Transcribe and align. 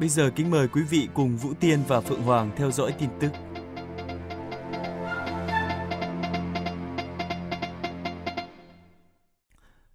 Bây 0.00 0.08
giờ 0.08 0.30
kính 0.36 0.50
mời 0.50 0.68
quý 0.68 0.82
vị 0.90 1.08
cùng 1.14 1.36
Vũ 1.36 1.50
Tiên 1.60 1.78
và 1.88 2.00
Phượng 2.00 2.22
Hoàng 2.22 2.50
theo 2.56 2.70
dõi 2.70 2.94
tin 2.98 3.08
tức. 3.20 3.28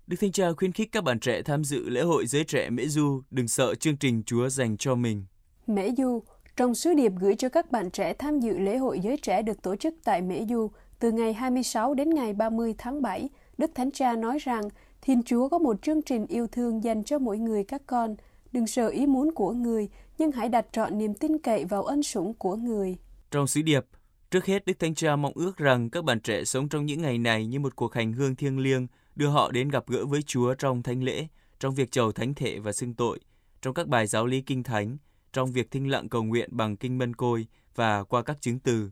Đức 0.08 0.18
Thanh 0.22 0.32
Cha 0.32 0.46
khuyến 0.58 0.72
khích 0.72 0.92
các 0.92 1.04
bạn 1.04 1.20
trẻ 1.20 1.42
tham 1.42 1.64
dự 1.64 1.90
lễ 1.90 2.02
hội 2.02 2.26
giới 2.26 2.44
trẻ 2.44 2.70
Mễ 2.70 2.88
Du 2.88 3.22
đừng 3.32 3.48
sợ 3.48 3.76
chương 3.76 3.98
trình 3.98 4.24
Chúa 4.26 4.50
dành 4.50 4.78
cho 4.78 4.96
mình. 4.96 5.26
Mễ 5.68 5.90
Du, 5.98 6.24
trong 6.56 6.76
sứ 6.76 6.94
điệp 6.94 7.12
gửi 7.20 7.36
cho 7.36 7.50
các 7.50 7.72
bạn 7.72 7.92
trẻ 7.92 8.14
tham 8.14 8.40
dự 8.40 8.58
lễ 8.58 8.78
hội 8.78 9.00
giới 9.00 9.18
trẻ 9.18 9.42
được 9.42 9.62
tổ 9.62 9.76
chức 9.76 9.94
tại 10.04 10.22
Mễ 10.22 10.46
Du 10.50 10.72
từ 11.00 11.12
ngày 11.12 11.34
26 11.34 11.94
đến 11.94 12.10
ngày 12.10 12.34
30 12.34 12.76
tháng 12.78 13.02
7, 13.02 13.30
Đức 13.58 13.72
Thánh 13.76 13.92
Cha 13.92 14.16
nói 14.16 14.38
rằng 14.40 14.70
Thiên 15.02 15.24
Chúa 15.24 15.50
có 15.50 15.60
một 15.60 15.82
chương 15.82 16.02
trình 16.02 16.26
yêu 16.28 16.48
thương 16.48 16.84
dành 16.84 17.04
cho 17.04 17.20
mỗi 17.20 17.38
người 17.38 17.64
các 17.64 17.82
con. 17.86 18.16
Đừng 18.54 18.68
sợ 18.68 18.88
ý 18.88 19.06
muốn 19.06 19.32
của 19.32 19.52
người, 19.52 19.90
nhưng 20.18 20.32
hãy 20.32 20.50
đặt 20.50 20.66
trọn 20.72 20.98
niềm 20.98 21.14
tin 21.14 21.38
cậy 21.38 21.66
vào 21.66 21.84
ân 21.84 22.04
sủng 22.04 22.34
của 22.34 22.56
người. 22.56 22.98
Trong 23.32 23.48
sứ 23.48 23.62
điệp, 23.62 23.86
trước 24.32 24.46
hết 24.46 24.66
Đức 24.66 24.80
Thánh 24.80 24.96
Cha 24.96 25.16
mong 25.16 25.32
ước 25.36 25.58
rằng 25.58 25.90
các 25.90 26.04
bạn 26.04 26.20
trẻ 26.20 26.44
sống 26.44 26.70
trong 26.70 26.86
những 26.86 27.02
ngày 27.02 27.18
này 27.18 27.48
như 27.48 27.60
một 27.60 27.76
cuộc 27.76 27.94
hành 27.94 28.14
hương 28.14 28.36
thiêng 28.36 28.60
liêng, 28.60 28.88
đưa 29.16 29.28
họ 29.28 29.52
đến 29.52 29.70
gặp 29.70 29.88
gỡ 29.88 30.06
với 30.06 30.22
Chúa 30.22 30.54
trong 30.54 30.84
thánh 30.84 31.04
lễ, 31.04 31.28
trong 31.60 31.76
việc 31.76 31.92
chầu 31.92 32.12
thánh 32.12 32.34
thể 32.34 32.60
và 32.60 32.72
xưng 32.72 32.94
tội, 32.94 33.20
trong 33.62 33.74
các 33.74 33.88
bài 33.88 34.08
giáo 34.08 34.26
lý 34.26 34.42
kinh 34.42 34.64
thánh, 34.64 34.98
trong 35.34 35.52
việc 35.52 35.72
thinh 35.72 35.92
lặng 35.92 36.10
cầu 36.10 36.24
nguyện 36.24 36.50
bằng 36.52 36.78
kinh 36.78 36.98
mân 36.98 37.16
côi 37.16 37.48
và 37.76 38.04
qua 38.04 38.24
các 38.24 38.42
chứng 38.42 38.60
từ. 38.60 38.92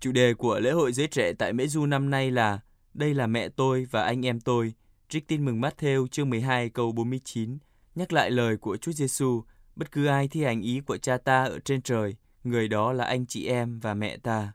Chủ 0.00 0.12
đề 0.12 0.34
của 0.34 0.60
lễ 0.60 0.70
hội 0.70 0.92
giới 0.92 1.06
trẻ 1.06 1.32
tại 1.32 1.52
Mễ 1.52 1.66
Du 1.66 1.86
năm 1.86 2.10
nay 2.10 2.30
là 2.30 2.60
Đây 2.94 3.14
là 3.14 3.26
mẹ 3.26 3.48
tôi 3.48 3.86
và 3.90 4.02
anh 4.02 4.26
em 4.26 4.40
tôi, 4.40 4.74
trích 5.08 5.28
tin 5.28 5.44
mừng 5.44 5.60
Matthew 5.60 6.06
chương 6.06 6.30
12 6.30 6.68
câu 6.68 6.92
49, 6.92 7.58
nhắc 7.94 8.12
lại 8.12 8.30
lời 8.30 8.56
của 8.56 8.76
Chúa 8.76 8.92
Giêsu, 8.92 9.42
bất 9.76 9.92
cứ 9.92 10.06
ai 10.06 10.28
thi 10.28 10.44
hành 10.44 10.62
ý 10.62 10.80
của 10.80 10.96
cha 10.96 11.18
ta 11.18 11.44
ở 11.44 11.58
trên 11.58 11.82
trời, 11.82 12.16
người 12.44 12.68
đó 12.68 12.92
là 12.92 13.04
anh 13.04 13.26
chị 13.26 13.46
em 13.46 13.80
và 13.80 13.94
mẹ 13.94 14.16
ta. 14.16 14.52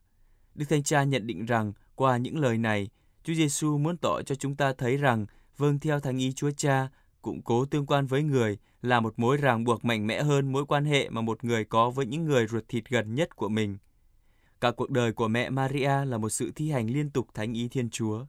Đức 0.55 0.65
Thánh 0.69 0.83
Cha 0.83 1.03
nhận 1.03 1.27
định 1.27 1.45
rằng 1.45 1.73
qua 1.95 2.17
những 2.17 2.39
lời 2.39 2.57
này, 2.57 2.89
Chúa 3.23 3.33
Giêsu 3.33 3.77
muốn 3.77 3.97
tỏ 3.97 4.21
cho 4.21 4.35
chúng 4.35 4.55
ta 4.55 4.73
thấy 4.73 4.97
rằng 4.97 5.25
vâng 5.57 5.79
theo 5.79 5.99
thánh 5.99 6.17
ý 6.17 6.33
Chúa 6.33 6.51
Cha, 6.51 6.89
củng 7.21 7.41
cố 7.41 7.65
tương 7.65 7.85
quan 7.85 8.05
với 8.05 8.23
người 8.23 8.57
là 8.81 8.99
một 8.99 9.13
mối 9.19 9.37
ràng 9.37 9.63
buộc 9.63 9.85
mạnh 9.85 10.07
mẽ 10.07 10.23
hơn 10.23 10.51
mối 10.51 10.65
quan 10.65 10.85
hệ 10.85 11.09
mà 11.09 11.21
một 11.21 11.43
người 11.43 11.65
có 11.65 11.89
với 11.89 12.05
những 12.05 12.25
người 12.25 12.47
ruột 12.47 12.63
thịt 12.67 12.89
gần 12.89 13.15
nhất 13.15 13.35
của 13.35 13.49
mình. 13.49 13.77
Cả 14.61 14.71
cuộc 14.71 14.89
đời 14.89 15.13
của 15.13 15.27
mẹ 15.27 15.49
Maria 15.49 16.05
là 16.05 16.17
một 16.17 16.29
sự 16.29 16.51
thi 16.55 16.71
hành 16.71 16.89
liên 16.89 17.09
tục 17.09 17.27
thánh 17.33 17.53
ý 17.53 17.67
Thiên 17.67 17.89
Chúa. 17.89 18.25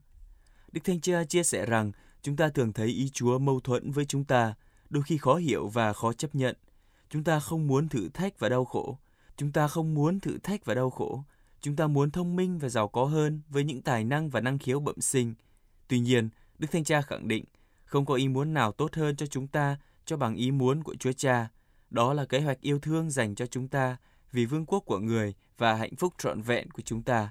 Đức 0.71 0.81
Thánh 0.83 1.01
Cha 1.01 1.23
chia 1.23 1.43
sẻ 1.43 1.65
rằng 1.65 1.91
chúng 2.21 2.35
ta 2.35 2.49
thường 2.49 2.73
thấy 2.73 2.87
ý 2.87 3.09
Chúa 3.09 3.39
mâu 3.39 3.59
thuẫn 3.59 3.91
với 3.91 4.05
chúng 4.05 4.23
ta, 4.23 4.53
đôi 4.89 5.03
khi 5.03 5.17
khó 5.17 5.35
hiểu 5.35 5.67
và 5.67 5.93
khó 5.93 6.13
chấp 6.13 6.35
nhận. 6.35 6.55
Chúng 7.09 7.23
ta 7.23 7.39
không 7.39 7.67
muốn 7.67 7.87
thử 7.87 8.09
thách 8.09 8.39
và 8.39 8.49
đau 8.49 8.65
khổ. 8.65 8.97
Chúng 9.37 9.51
ta 9.51 9.67
không 9.67 9.93
muốn 9.93 10.19
thử 10.19 10.37
thách 10.37 10.65
và 10.65 10.73
đau 10.73 10.89
khổ. 10.89 11.23
Chúng 11.61 11.75
ta 11.75 11.87
muốn 11.87 12.11
thông 12.11 12.35
minh 12.35 12.59
và 12.59 12.69
giàu 12.69 12.87
có 12.87 13.05
hơn 13.05 13.41
với 13.49 13.63
những 13.63 13.81
tài 13.81 14.03
năng 14.03 14.29
và 14.29 14.41
năng 14.41 14.59
khiếu 14.59 14.79
bẩm 14.79 15.01
sinh. 15.01 15.33
Tuy 15.87 15.99
nhiên, 15.99 16.29
Đức 16.59 16.67
Thanh 16.71 16.83
Cha 16.83 17.01
khẳng 17.01 17.27
định, 17.27 17.45
không 17.83 18.05
có 18.05 18.13
ý 18.13 18.27
muốn 18.27 18.53
nào 18.53 18.71
tốt 18.71 18.95
hơn 18.95 19.15
cho 19.15 19.25
chúng 19.25 19.47
ta 19.47 19.77
cho 20.05 20.17
bằng 20.17 20.35
ý 20.35 20.51
muốn 20.51 20.83
của 20.83 20.95
Chúa 20.95 21.11
Cha. 21.11 21.49
Đó 21.89 22.13
là 22.13 22.25
kế 22.25 22.41
hoạch 22.41 22.61
yêu 22.61 22.79
thương 22.79 23.09
dành 23.09 23.35
cho 23.35 23.45
chúng 23.45 23.67
ta 23.67 23.97
vì 24.31 24.45
vương 24.45 24.65
quốc 24.65 24.79
của 24.79 24.99
người 24.99 25.33
và 25.57 25.75
hạnh 25.75 25.95
phúc 25.95 26.13
trọn 26.17 26.41
vẹn 26.41 26.71
của 26.71 26.81
chúng 26.85 27.03
ta. 27.03 27.29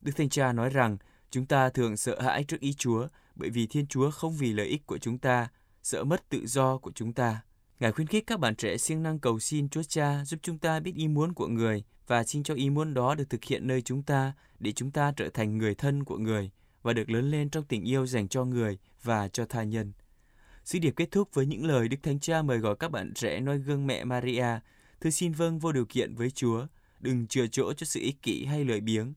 Đức 0.00 0.12
Thanh 0.16 0.28
Cha 0.28 0.52
nói 0.52 0.70
rằng 0.70 0.96
chúng 1.30 1.46
ta 1.46 1.68
thường 1.68 1.96
sợ 1.96 2.20
hãi 2.20 2.44
trước 2.44 2.60
ý 2.60 2.72
Chúa 2.72 3.06
bởi 3.34 3.50
vì 3.50 3.66
Thiên 3.66 3.86
Chúa 3.86 4.10
không 4.10 4.36
vì 4.36 4.52
lợi 4.52 4.66
ích 4.66 4.86
của 4.86 4.98
chúng 4.98 5.18
ta, 5.18 5.48
sợ 5.84 6.04
mất 6.04 6.28
tự 6.28 6.46
do 6.46 6.78
của 6.78 6.92
chúng 6.94 7.12
ta. 7.12 7.40
Ngài 7.80 7.92
khuyến 7.92 8.06
khích 8.06 8.26
các 8.26 8.40
bạn 8.40 8.56
trẻ 8.56 8.76
siêng 8.76 9.02
năng 9.02 9.18
cầu 9.18 9.38
xin 9.38 9.68
Chúa 9.68 9.82
Cha 9.82 10.24
giúp 10.24 10.40
chúng 10.42 10.58
ta 10.58 10.80
biết 10.80 10.92
ý 10.94 11.08
muốn 11.08 11.32
của 11.32 11.48
người 11.48 11.84
và 12.06 12.24
xin 12.24 12.42
cho 12.42 12.54
ý 12.54 12.70
muốn 12.70 12.94
đó 12.94 13.14
được 13.14 13.30
thực 13.30 13.44
hiện 13.44 13.66
nơi 13.66 13.82
chúng 13.82 14.02
ta 14.02 14.32
để 14.58 14.72
chúng 14.72 14.90
ta 14.90 15.12
trở 15.16 15.28
thành 15.30 15.58
người 15.58 15.74
thân 15.74 16.04
của 16.04 16.18
người 16.18 16.50
và 16.82 16.92
được 16.92 17.10
lớn 17.10 17.30
lên 17.30 17.50
trong 17.50 17.64
tình 17.64 17.84
yêu 17.84 18.06
dành 18.06 18.28
cho 18.28 18.44
người 18.44 18.78
và 19.02 19.28
cho 19.28 19.46
tha 19.46 19.62
nhân. 19.62 19.92
Sứ 20.64 20.78
điệp 20.78 20.92
kết 20.96 21.10
thúc 21.10 21.28
với 21.34 21.46
những 21.46 21.64
lời 21.64 21.88
Đức 21.88 21.96
Thánh 22.02 22.20
Cha 22.20 22.42
mời 22.42 22.58
gọi 22.58 22.76
các 22.76 22.90
bạn 22.90 23.14
trẻ 23.14 23.40
noi 23.40 23.58
gương 23.58 23.86
mẹ 23.86 24.04
Maria, 24.04 24.46
thư 25.00 25.10
xin 25.10 25.32
vâng 25.32 25.58
vô 25.58 25.72
điều 25.72 25.86
kiện 25.86 26.14
với 26.14 26.30
Chúa, 26.30 26.66
đừng 27.00 27.26
chừa 27.26 27.46
chỗ 27.46 27.72
cho 27.72 27.84
sự 27.84 28.00
ích 28.00 28.22
kỷ 28.22 28.44
hay 28.44 28.64
lười 28.64 28.80
biếng. 28.80 29.14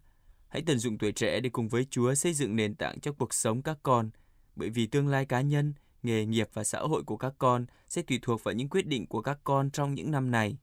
Hãy 0.48 0.64
tận 0.66 0.80
dụng 0.80 0.98
tuổi 0.98 1.12
trẻ 1.12 1.40
để 1.40 1.50
cùng 1.50 1.68
với 1.68 1.88
Chúa 1.90 2.14
xây 2.14 2.34
dựng 2.34 2.56
nền 2.56 2.76
tảng 2.76 3.00
cho 3.00 3.12
cuộc 3.12 3.34
sống 3.34 3.62
các 3.62 3.78
con, 3.84 4.10
bởi 4.56 4.70
vì 4.70 4.88
tương 4.88 5.08
lai 5.08 5.26
cá 5.26 5.42
nhân, 5.42 5.74
nghề 6.07 6.25
nghiệp 6.25 6.50
và 6.53 6.63
xã 6.63 6.79
hội 6.79 7.03
của 7.03 7.18
các 7.18 7.34
con 7.38 7.66
sẽ 7.90 8.01
tùy 8.01 8.19
thuộc 8.22 8.44
vào 8.44 8.53
những 8.53 8.69
quyết 8.69 8.88
định 8.88 9.07
của 9.07 9.22
các 9.22 9.40
con 9.44 9.69
trong 9.72 9.94
những 9.94 10.12
năm 10.12 10.31
này. 10.31 10.57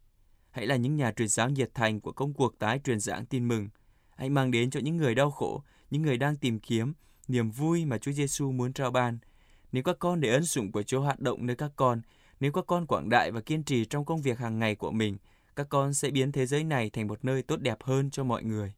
Hãy 0.50 0.66
là 0.66 0.76
những 0.76 0.96
nhà 0.96 1.12
truyền 1.12 1.28
giáo 1.28 1.50
nhiệt 1.50 1.70
thành 1.74 2.00
của 2.00 2.12
công 2.12 2.34
cuộc 2.34 2.58
tái 2.58 2.80
truyền 2.84 3.00
giảng 3.00 3.26
tin 3.26 3.48
mừng. 3.48 3.68
Hãy 4.16 4.30
mang 4.30 4.50
đến 4.50 4.70
cho 4.70 4.80
những 4.80 4.96
người 4.96 5.14
đau 5.14 5.30
khổ, 5.30 5.62
những 5.90 6.02
người 6.02 6.16
đang 6.16 6.36
tìm 6.36 6.58
kiếm 6.58 6.92
niềm 7.28 7.50
vui 7.50 7.84
mà 7.84 7.98
Chúa 7.98 8.12
Giêsu 8.12 8.52
muốn 8.52 8.72
trao 8.72 8.90
ban. 8.90 9.18
Nếu 9.72 9.82
các 9.82 9.96
con 9.98 10.20
để 10.20 10.30
ân 10.32 10.46
sủng 10.46 10.72
của 10.72 10.82
Chúa 10.82 11.00
hoạt 11.00 11.20
động 11.20 11.46
nơi 11.46 11.56
các 11.56 11.72
con, 11.76 12.00
nếu 12.40 12.52
các 12.52 12.64
con 12.66 12.86
quảng 12.86 13.08
đại 13.08 13.30
và 13.30 13.40
kiên 13.40 13.62
trì 13.62 13.84
trong 13.84 14.04
công 14.04 14.22
việc 14.22 14.38
hàng 14.38 14.58
ngày 14.58 14.74
của 14.74 14.90
mình, 14.90 15.16
các 15.56 15.68
con 15.68 15.94
sẽ 15.94 16.10
biến 16.10 16.32
thế 16.32 16.46
giới 16.46 16.64
này 16.64 16.90
thành 16.90 17.06
một 17.06 17.24
nơi 17.24 17.42
tốt 17.42 17.56
đẹp 17.56 17.82
hơn 17.82 18.10
cho 18.10 18.24
mọi 18.24 18.44
người. 18.44 18.72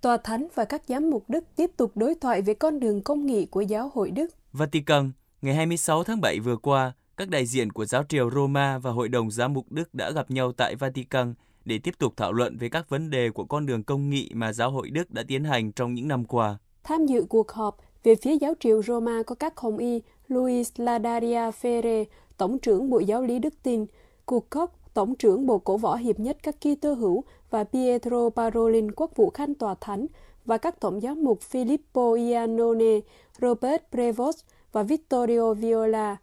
Tòa 0.00 0.16
Thánh 0.16 0.46
và 0.54 0.64
các 0.64 0.82
giám 0.88 1.10
mục 1.10 1.24
Đức 1.28 1.44
tiếp 1.56 1.70
tục 1.76 1.92
đối 1.94 2.14
thoại 2.14 2.42
về 2.42 2.54
con 2.54 2.80
đường 2.80 3.02
công 3.02 3.26
nghị 3.26 3.46
của 3.46 3.60
giáo 3.60 3.90
hội 3.94 4.10
Đức. 4.10 4.30
Vatican, 4.52 5.12
ngày 5.42 5.54
26 5.54 6.04
tháng 6.04 6.20
7 6.20 6.40
vừa 6.40 6.56
qua, 6.56 6.92
các 7.16 7.28
đại 7.28 7.46
diện 7.46 7.72
của 7.72 7.84
giáo 7.84 8.02
triều 8.08 8.30
Roma 8.30 8.78
và 8.78 8.90
Hội 8.90 9.08
đồng 9.08 9.30
giám 9.30 9.52
mục 9.52 9.66
Đức 9.70 9.94
đã 9.94 10.10
gặp 10.10 10.30
nhau 10.30 10.52
tại 10.52 10.74
Vatican 10.76 11.34
để 11.64 11.78
tiếp 11.78 11.94
tục 11.98 12.12
thảo 12.16 12.32
luận 12.32 12.56
về 12.58 12.68
các 12.68 12.88
vấn 12.88 13.10
đề 13.10 13.30
của 13.30 13.44
con 13.44 13.66
đường 13.66 13.84
công 13.84 14.10
nghị 14.10 14.30
mà 14.34 14.52
giáo 14.52 14.70
hội 14.70 14.90
Đức 14.90 15.10
đã 15.10 15.22
tiến 15.28 15.44
hành 15.44 15.72
trong 15.72 15.94
những 15.94 16.08
năm 16.08 16.24
qua. 16.24 16.58
Tham 16.84 17.06
dự 17.06 17.24
cuộc 17.28 17.52
họp, 17.52 17.76
về 18.02 18.14
phía 18.14 18.36
giáo 18.40 18.54
triều 18.60 18.82
Roma 18.82 19.22
có 19.26 19.34
các 19.34 19.58
hồng 19.58 19.78
y 19.78 20.02
Luis 20.28 20.72
Ladaria 20.76 21.50
Ferre, 21.62 22.04
Tổng 22.36 22.58
trưởng 22.58 22.90
Bộ 22.90 22.98
Giáo 22.98 23.22
lý 23.22 23.38
Đức 23.38 23.54
Tin, 23.62 23.86
Cuộc 24.24 24.50
Koch, 24.50 24.79
Tổng 24.94 25.14
trưởng 25.14 25.46
Bộ 25.46 25.58
Cổ 25.58 25.76
võ 25.76 25.96
Hiệp 25.96 26.20
nhất 26.20 26.36
các 26.42 26.56
Kitô 26.60 26.92
hữu 26.92 27.24
và 27.50 27.64
Pietro 27.64 28.30
Parolin, 28.30 28.92
Quốc 28.92 29.16
vụ 29.16 29.30
Khanh 29.30 29.54
Tòa 29.54 29.74
Thánh, 29.80 30.06
và 30.44 30.58
các 30.58 30.80
tổng 30.80 31.00
giám 31.00 31.24
mục 31.24 31.38
Filippo 31.52 32.14
Iannone, 32.14 33.00
Robert 33.40 33.82
Prevost 33.90 34.38
và 34.72 34.82
Vittorio 34.82 35.54
Viola. 35.54 36.16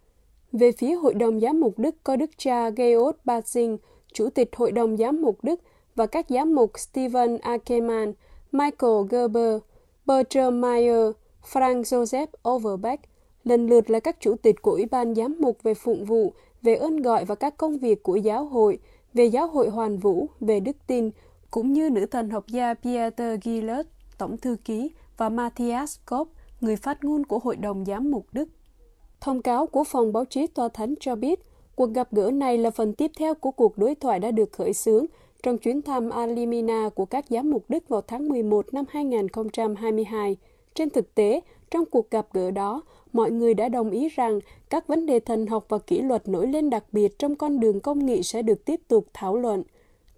Về 0.51 0.71
phía 0.71 0.95
Hội 0.95 1.13
đồng 1.13 1.39
Giám 1.39 1.59
mục 1.59 1.79
Đức 1.79 1.95
có 2.03 2.15
Đức 2.15 2.29
cha 2.37 2.69
Georg 2.69 3.17
Batzing, 3.25 3.77
Chủ 4.13 4.29
tịch 4.29 4.55
Hội 4.55 4.71
đồng 4.71 4.97
Giám 4.97 5.21
mục 5.21 5.37
Đức 5.43 5.59
và 5.95 6.05
các 6.05 6.25
giám 6.29 6.55
mục 6.55 6.79
Stephen 6.79 7.37
Ackerman, 7.37 8.13
Michael 8.51 9.05
Gerber, 9.09 9.57
Bertram 10.05 10.61
Meyer, 10.61 11.11
Frank 11.51 11.81
Joseph 11.81 12.27
Overbeck, 12.49 13.03
lần 13.43 13.67
lượt 13.67 13.89
là 13.89 13.99
các 13.99 14.17
chủ 14.19 14.35
tịch 14.41 14.61
của 14.61 14.71
Ủy 14.71 14.85
ban 14.85 15.15
Giám 15.15 15.35
mục 15.39 15.63
về 15.63 15.73
phụng 15.73 16.05
vụ, 16.05 16.33
về 16.61 16.75
ơn 16.75 17.01
gọi 17.01 17.25
và 17.25 17.35
các 17.35 17.57
công 17.57 17.77
việc 17.77 18.03
của 18.03 18.15
giáo 18.15 18.45
hội, 18.45 18.79
về 19.13 19.25
giáo 19.25 19.47
hội 19.47 19.69
hoàn 19.69 19.97
vũ, 19.97 20.27
về 20.39 20.59
đức 20.59 20.77
tin, 20.87 21.11
cũng 21.51 21.73
như 21.73 21.89
nữ 21.89 22.05
thần 22.05 22.29
học 22.29 22.47
gia 22.47 22.73
Pieter 22.73 23.39
Gillet 23.43 23.85
tổng 24.17 24.37
thư 24.37 24.55
ký, 24.65 24.91
và 25.17 25.29
Matthias 25.29 25.97
Kopp, 26.09 26.31
người 26.61 26.75
phát 26.75 27.03
ngôn 27.03 27.23
của 27.23 27.39
Hội 27.39 27.55
đồng 27.55 27.85
Giám 27.85 28.11
mục 28.11 28.25
Đức. 28.31 28.49
Thông 29.21 29.41
cáo 29.41 29.67
của 29.67 29.83
phòng 29.83 30.13
báo 30.13 30.25
chí 30.25 30.47
Tòa 30.47 30.69
Thánh 30.69 30.93
cho 30.99 31.15
biết, 31.15 31.39
cuộc 31.75 31.89
gặp 31.93 32.11
gỡ 32.11 32.31
này 32.31 32.57
là 32.57 32.71
phần 32.71 32.93
tiếp 32.93 33.11
theo 33.17 33.33
của 33.33 33.51
cuộc 33.51 33.77
đối 33.77 33.95
thoại 33.95 34.19
đã 34.19 34.31
được 34.31 34.51
khởi 34.51 34.73
xướng 34.73 35.05
trong 35.43 35.57
chuyến 35.57 35.81
thăm 35.81 36.09
Alimina 36.09 36.89
của 36.89 37.05
các 37.05 37.25
giám 37.29 37.49
mục 37.49 37.65
Đức 37.69 37.89
vào 37.89 38.01
tháng 38.01 38.29
11 38.29 38.73
năm 38.73 38.85
2022. 38.89 40.37
Trên 40.75 40.89
thực 40.89 41.15
tế, 41.15 41.41
trong 41.71 41.85
cuộc 41.85 42.11
gặp 42.11 42.27
gỡ 42.33 42.51
đó, 42.51 42.83
mọi 43.13 43.31
người 43.31 43.53
đã 43.53 43.69
đồng 43.69 43.91
ý 43.91 44.09
rằng 44.09 44.39
các 44.69 44.87
vấn 44.87 45.05
đề 45.05 45.19
thần 45.19 45.47
học 45.47 45.65
và 45.69 45.77
kỷ 45.77 46.01
luật 46.01 46.27
nổi 46.27 46.47
lên 46.47 46.69
đặc 46.69 46.83
biệt 46.91 47.19
trong 47.19 47.35
con 47.35 47.59
đường 47.59 47.79
công 47.79 48.05
nghị 48.05 48.23
sẽ 48.23 48.41
được 48.41 48.65
tiếp 48.65 48.81
tục 48.87 49.05
thảo 49.13 49.37
luận. 49.37 49.63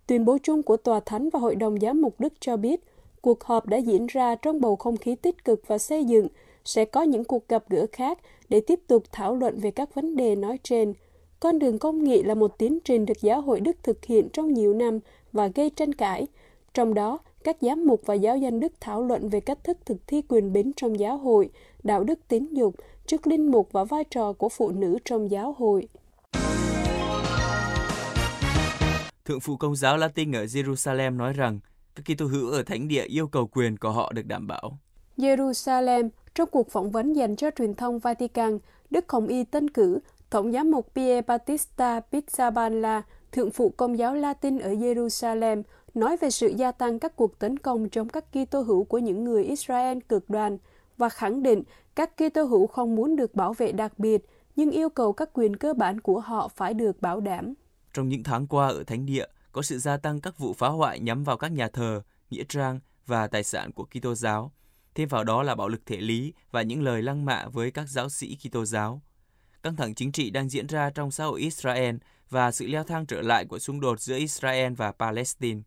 Tuyên 0.08 0.26
bố 0.26 0.38
chung 0.44 0.64
của 0.64 0.78
Tòa 0.78 1.00
Thánh 1.00 1.30
và 1.30 1.40
Hội 1.40 1.56
đồng 1.56 1.80
Giám 1.80 2.02
mục 2.02 2.20
Đức 2.20 2.34
cho 2.40 2.58
biết, 2.58 2.84
cuộc 3.22 3.44
họp 3.44 3.66
đã 3.66 3.78
diễn 3.78 4.08
ra 4.08 4.36
trong 4.36 4.62
bầu 4.62 4.76
không 4.76 4.98
khí 4.98 5.16
tích 5.16 5.46
cực 5.46 5.68
và 5.68 5.78
xây 5.78 6.06
dựng, 6.06 6.28
sẽ 6.66 6.86
có 6.86 7.02
những 7.02 7.24
cuộc 7.24 7.48
gặp 7.48 7.64
gỡ 7.70 7.86
khác 7.92 8.20
để 8.50 8.60
tiếp 8.60 8.80
tục 8.88 9.04
thảo 9.12 9.36
luận 9.36 9.58
về 9.60 9.72
các 9.72 9.96
vấn 9.96 10.16
đề 10.16 10.36
nói 10.36 10.60
trên. 10.64 10.94
con 11.40 11.60
đường 11.60 11.80
công 11.80 12.04
nghị 12.04 12.24
là 12.24 12.34
một 12.36 12.58
tiến 12.58 12.80
trình 12.80 13.06
được 13.06 13.22
giáo 13.22 13.42
hội 13.42 13.60
Đức 13.60 13.78
thực 13.84 14.06
hiện 14.06 14.30
trong 14.30 14.54
nhiều 14.54 14.74
năm 14.74 15.00
và 15.32 15.48
gây 15.48 15.70
tranh 15.70 15.94
cãi. 15.94 16.28
Trong 16.74 16.94
đó, 16.94 17.20
các 17.44 17.58
giám 17.62 17.86
mục 17.86 18.02
và 18.06 18.14
giáo 18.14 18.38
dân 18.38 18.60
Đức 18.60 18.74
thảo 18.80 19.04
luận 19.04 19.30
về 19.30 19.40
cách 19.40 19.64
thức 19.64 19.78
thực 19.86 20.08
thi 20.08 20.22
quyền 20.22 20.54
bính 20.54 20.72
trong 20.76 21.00
giáo 21.00 21.18
hội, 21.18 21.50
đạo 21.84 22.04
đức 22.04 22.20
tín 22.28 22.48
dục, 22.54 22.76
chức 23.06 23.28
linh 23.28 23.52
mục 23.52 23.70
và 23.72 23.84
vai 23.84 24.04
trò 24.04 24.34
của 24.34 24.50
phụ 24.50 24.72
nữ 24.72 24.98
trong 25.06 25.32
giáo 25.32 25.56
hội. 25.58 25.88
Thượng 29.26 29.40
phụ 29.40 29.58
Công 29.58 29.76
giáo 29.76 29.98
Latin 29.98 30.32
ở 30.36 30.46
Jerusalem 30.46 31.18
nói 31.18 31.34
rằng 31.34 31.60
các 31.96 32.16
Kitô 32.16 32.26
hữu 32.26 32.52
ở 32.52 32.64
thánh 32.64 32.88
địa 32.88 33.04
yêu 33.04 33.28
cầu 33.28 33.48
quyền 33.48 33.78
của 33.78 33.92
họ 33.92 34.12
được 34.12 34.26
đảm 34.26 34.48
bảo. 34.48 34.78
Jerusalem, 35.18 36.10
trong 36.36 36.50
cuộc 36.52 36.70
phỏng 36.70 36.92
vấn 36.92 37.14
dành 37.14 37.36
cho 37.36 37.50
truyền 37.58 37.74
thông 37.74 38.00
Vatican, 38.00 38.60
Đức 38.90 39.12
Hồng 39.12 39.28
Y 39.28 39.44
tân 39.44 39.70
cử 39.70 40.00
Tổng 40.30 40.52
giám 40.52 40.72
mục 40.72 40.96
Pierre 40.96 41.22
Battista 41.22 42.02
Pizzaballa, 42.12 43.02
thượng 43.32 43.52
phụ 43.52 43.70
công 43.78 43.98
giáo 43.98 44.16
Latin 44.16 44.60
ở 44.60 44.72
Jerusalem, 44.72 45.64
nói 46.00 46.18
về 46.18 46.30
sự 46.30 46.48
gia 46.48 46.72
tăng 46.72 47.00
các 47.00 47.16
cuộc 47.16 47.40
tấn 47.40 47.60
công 47.60 47.90
chống 47.90 48.10
các 48.10 48.26
Kitô 48.32 48.62
hữu 48.62 48.84
của 48.84 48.98
những 48.98 49.24
người 49.24 49.44
Israel 49.44 49.98
cực 50.10 50.30
đoan 50.30 50.58
và 50.98 51.10
khẳng 51.10 51.44
định 51.44 51.64
các 51.96 52.18
Kitô 52.18 52.44
hữu 52.44 52.68
không 52.68 52.96
muốn 52.96 53.16
được 53.16 53.36
bảo 53.36 53.54
vệ 53.54 53.72
đặc 53.72 54.00
biệt, 54.00 54.22
nhưng 54.56 54.72
yêu 54.72 54.90
cầu 54.90 55.14
các 55.14 55.30
quyền 55.34 55.56
cơ 55.56 55.74
bản 55.74 56.02
của 56.02 56.20
họ 56.20 56.48
phải 56.48 56.74
được 56.74 57.02
bảo 57.02 57.20
đảm. 57.20 57.54
Trong 57.94 58.10
những 58.10 58.24
tháng 58.24 58.48
qua 58.48 58.68
ở 58.68 58.84
Thánh 58.84 59.06
Địa, 59.06 59.26
có 59.52 59.62
sự 59.62 59.80
gia 59.80 59.98
tăng 59.98 60.22
các 60.22 60.38
vụ 60.38 60.54
phá 60.54 60.68
hoại 60.68 61.00
nhắm 61.00 61.24
vào 61.24 61.38
các 61.38 61.52
nhà 61.52 61.68
thờ, 61.68 62.02
nghĩa 62.30 62.44
trang 62.50 62.80
và 63.06 63.28
tài 63.28 63.44
sản 63.44 63.72
của 63.72 63.86
Kitô 63.86 64.16
giáo. 64.16 64.52
Thêm 64.96 65.08
vào 65.08 65.24
đó 65.24 65.44
là 65.44 65.56
bạo 65.56 65.68
lực 65.68 65.86
thể 65.86 65.98
lý 65.98 66.34
và 66.52 66.62
những 66.62 66.84
lời 66.84 67.02
lăng 67.02 67.26
mạ 67.26 67.46
với 67.48 67.72
các 67.72 67.90
giáo 67.90 68.10
sĩ 68.10 68.38
Kitô 68.44 68.66
giáo. 68.66 69.02
Căng 69.64 69.76
thẳng 69.76 69.96
chính 69.96 70.12
trị 70.12 70.30
đang 70.30 70.50
diễn 70.50 70.68
ra 70.68 70.90
trong 70.90 71.12
xã 71.12 71.26
hội 71.26 71.42
Israel 71.42 71.96
và 72.30 72.52
sự 72.52 72.68
leo 72.68 72.84
thang 72.84 73.06
trở 73.06 73.22
lại 73.22 73.46
của 73.46 73.60
xung 73.60 73.80
đột 73.80 74.02
giữa 74.02 74.18
Israel 74.18 74.74
và 74.74 74.92
Palestine. 74.92 75.62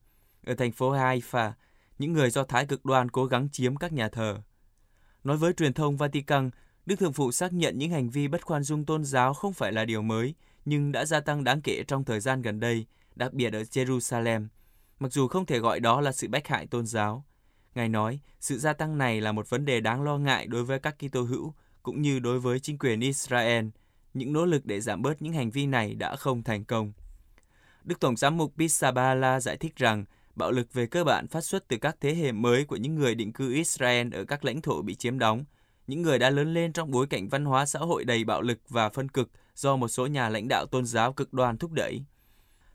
Ở 0.46 0.54
thành 0.54 0.72
phố 0.72 0.92
Haifa, 0.92 1.52
những 1.98 2.12
người 2.12 2.30
Do 2.30 2.44
Thái 2.44 2.66
cực 2.66 2.84
đoan 2.84 3.10
cố 3.10 3.24
gắng 3.24 3.48
chiếm 3.52 3.76
các 3.76 3.92
nhà 3.92 4.08
thờ. 4.08 4.42
Nói 5.24 5.36
với 5.36 5.52
truyền 5.52 5.72
thông 5.72 5.96
Vatican, 5.96 6.50
Đức 6.86 6.96
Thượng 6.96 7.12
Phụ 7.12 7.32
xác 7.32 7.52
nhận 7.52 7.78
những 7.78 7.90
hành 7.90 8.10
vi 8.10 8.28
bất 8.28 8.42
khoan 8.42 8.62
dung 8.62 8.84
tôn 8.84 9.04
giáo 9.04 9.34
không 9.34 9.52
phải 9.52 9.72
là 9.72 9.84
điều 9.84 10.02
mới, 10.02 10.34
nhưng 10.64 10.92
đã 10.92 11.04
gia 11.04 11.20
tăng 11.20 11.44
đáng 11.44 11.60
kể 11.60 11.84
trong 11.88 12.04
thời 12.04 12.20
gian 12.20 12.42
gần 12.42 12.60
đây, 12.60 12.86
đặc 13.14 13.32
biệt 13.32 13.52
ở 13.52 13.62
Jerusalem, 13.62 14.46
mặc 14.98 15.12
dù 15.12 15.28
không 15.28 15.46
thể 15.46 15.58
gọi 15.58 15.80
đó 15.80 16.00
là 16.00 16.12
sự 16.12 16.28
bách 16.28 16.48
hại 16.48 16.66
tôn 16.66 16.86
giáo. 16.86 17.24
Ngài 17.74 17.88
nói, 17.88 18.20
sự 18.40 18.58
gia 18.58 18.72
tăng 18.72 18.98
này 18.98 19.20
là 19.20 19.32
một 19.32 19.50
vấn 19.50 19.64
đề 19.64 19.80
đáng 19.80 20.02
lo 20.02 20.18
ngại 20.18 20.46
đối 20.46 20.64
với 20.64 20.78
các 20.78 20.96
Kitô 20.98 21.22
hữu 21.22 21.54
cũng 21.82 22.02
như 22.02 22.18
đối 22.18 22.40
với 22.40 22.60
chính 22.60 22.78
quyền 22.78 23.00
Israel. 23.00 23.66
Những 24.14 24.32
nỗ 24.32 24.46
lực 24.46 24.66
để 24.66 24.80
giảm 24.80 25.02
bớt 25.02 25.22
những 25.22 25.32
hành 25.32 25.50
vi 25.50 25.66
này 25.66 25.94
đã 25.94 26.16
không 26.16 26.42
thành 26.42 26.64
công. 26.64 26.92
Đức 27.84 28.00
Tổng 28.00 28.16
giám 28.16 28.36
mục 28.36 28.52
Pisabala 28.58 29.40
giải 29.40 29.56
thích 29.56 29.76
rằng 29.76 30.04
bạo 30.34 30.50
lực 30.50 30.72
về 30.72 30.86
cơ 30.86 31.04
bản 31.04 31.28
phát 31.28 31.40
xuất 31.40 31.68
từ 31.68 31.76
các 31.76 31.96
thế 32.00 32.14
hệ 32.14 32.32
mới 32.32 32.64
của 32.64 32.76
những 32.76 32.94
người 32.94 33.14
định 33.14 33.32
cư 33.32 33.52
Israel 33.52 34.14
ở 34.14 34.24
các 34.24 34.44
lãnh 34.44 34.60
thổ 34.60 34.82
bị 34.82 34.94
chiếm 34.94 35.18
đóng, 35.18 35.44
những 35.86 36.02
người 36.02 36.18
đã 36.18 36.30
lớn 36.30 36.54
lên 36.54 36.72
trong 36.72 36.90
bối 36.90 37.06
cảnh 37.06 37.28
văn 37.28 37.44
hóa 37.44 37.66
xã 37.66 37.78
hội 37.78 38.04
đầy 38.04 38.24
bạo 38.24 38.42
lực 38.42 38.58
và 38.68 38.88
phân 38.88 39.08
cực 39.08 39.30
do 39.54 39.76
một 39.76 39.88
số 39.88 40.06
nhà 40.06 40.28
lãnh 40.28 40.48
đạo 40.48 40.66
tôn 40.66 40.86
giáo 40.86 41.12
cực 41.12 41.32
đoan 41.32 41.58
thúc 41.58 41.72
đẩy. 41.72 42.02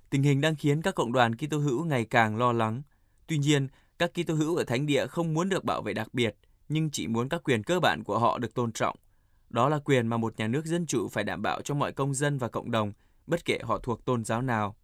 Tình 0.10 0.24
hình 0.24 0.42
đang 0.42 0.56
khiến 0.56 0.82
các 0.82 0.96
cộng 0.96 1.12
đoàn 1.12 1.36
Kitô 1.36 1.58
hữu 1.58 1.86
ngày 1.86 2.06
càng 2.06 2.38
lo 2.38 2.52
lắng. 2.52 2.82
Tuy 3.28 3.38
nhiên, 3.38 3.68
các 4.00 4.12
Kitô 4.14 4.34
hữu 4.34 4.56
ở 4.56 4.64
thánh 4.64 4.86
địa 4.86 5.08
không 5.08 5.34
muốn 5.34 5.50
được 5.50 5.64
bảo 5.64 5.82
vệ 5.82 5.94
đặc 5.94 6.14
biệt, 6.14 6.36
nhưng 6.70 6.90
chỉ 6.90 7.08
muốn 7.08 7.30
các 7.30 7.44
quyền 7.44 7.64
cơ 7.64 7.80
bản 7.80 8.04
của 8.04 8.20
họ 8.20 8.38
được 8.38 8.54
tôn 8.54 8.72
trọng. 8.72 8.96
Đó 9.50 9.70
là 9.70 9.80
quyền 9.80 10.08
mà 10.08 10.18
một 10.18 10.34
nhà 10.38 10.48
nước 10.48 10.66
dân 10.66 10.86
chủ 10.86 11.10
phải 11.10 11.24
đảm 11.24 11.42
bảo 11.42 11.62
cho 11.62 11.76
mọi 11.76 11.92
công 11.92 12.14
dân 12.14 12.38
và 12.38 12.48
cộng 12.48 12.72
đồng, 12.72 12.94
bất 13.28 13.46
kể 13.46 13.60
họ 13.64 13.80
thuộc 13.80 14.06
tôn 14.06 14.26
giáo 14.26 14.42
nào. 14.42 14.76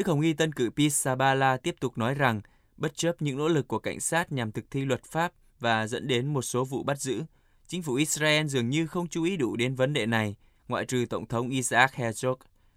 Đức 0.00 0.06
Hồng 0.06 0.20
Y 0.20 0.32
tân 0.32 0.52
cử 0.52 0.70
Pisabala 0.70 1.56
tiếp 1.56 1.74
tục 1.80 1.98
nói 1.98 2.14
rằng, 2.14 2.40
bất 2.76 2.96
chấp 2.96 3.22
những 3.22 3.38
nỗ 3.38 3.48
lực 3.48 3.68
của 3.68 3.78
cảnh 3.78 4.00
sát 4.00 4.32
nhằm 4.32 4.52
thực 4.52 4.70
thi 4.70 4.84
luật 4.84 5.04
pháp 5.04 5.32
và 5.58 5.86
dẫn 5.86 6.06
đến 6.06 6.26
một 6.26 6.42
số 6.42 6.64
vụ 6.64 6.82
bắt 6.82 7.00
giữ, 7.00 7.22
chính 7.66 7.82
phủ 7.82 7.94
Israel 7.94 8.46
dường 8.46 8.70
như 8.70 8.86
không 8.86 9.08
chú 9.08 9.24
ý 9.24 9.36
đủ 9.36 9.56
đến 9.56 9.74
vấn 9.74 9.92
đề 9.92 10.06
này, 10.06 10.36
ngoại 10.68 10.84
trừ 10.84 11.06
Tổng 11.10 11.26
thống 11.26 11.48
Isaac 11.48 11.92
Herzog, 11.94 12.34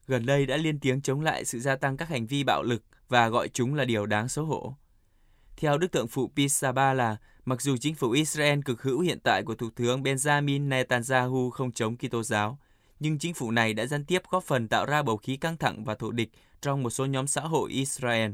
gần 0.07 0.25
đây 0.25 0.45
đã 0.45 0.57
liên 0.57 0.79
tiếng 0.79 1.01
chống 1.01 1.21
lại 1.21 1.45
sự 1.45 1.59
gia 1.59 1.75
tăng 1.75 1.97
các 1.97 2.09
hành 2.09 2.25
vi 2.25 2.43
bạo 2.43 2.63
lực 2.63 2.83
và 3.09 3.29
gọi 3.29 3.49
chúng 3.49 3.75
là 3.75 3.85
điều 3.85 4.05
đáng 4.05 4.29
xấu 4.29 4.45
hổ. 4.45 4.75
Theo 5.57 5.77
Đức 5.77 5.91
Thượng 5.91 6.07
phụ 6.07 6.31
Pisabala, 6.35 7.17
mặc 7.45 7.61
dù 7.61 7.77
chính 7.77 7.95
phủ 7.95 8.11
Israel 8.11 8.59
cực 8.65 8.81
hữu 8.81 8.99
hiện 8.99 9.19
tại 9.19 9.43
của 9.43 9.55
Thủ 9.55 9.69
tướng 9.75 10.03
Benjamin 10.03 10.67
Netanyahu 10.67 11.49
không 11.49 11.71
chống 11.71 11.97
Kitô 11.97 12.23
giáo, 12.23 12.59
nhưng 13.00 13.19
chính 13.19 13.34
phủ 13.34 13.51
này 13.51 13.74
đã 13.74 13.86
gián 13.86 14.06
tiếp 14.06 14.22
góp 14.30 14.44
phần 14.44 14.68
tạo 14.68 14.86
ra 14.86 15.04
bầu 15.04 15.18
khí 15.18 15.38
căng 15.38 15.57
thẳng 15.57 15.84
và 15.84 15.95
thù 15.95 16.12
địch 16.12 16.30
trong 16.62 16.84
một 16.84 16.90
số 16.90 17.06
nhóm 17.06 17.28
xã 17.28 17.42
hội 17.42 17.72
Israel. 17.72 18.31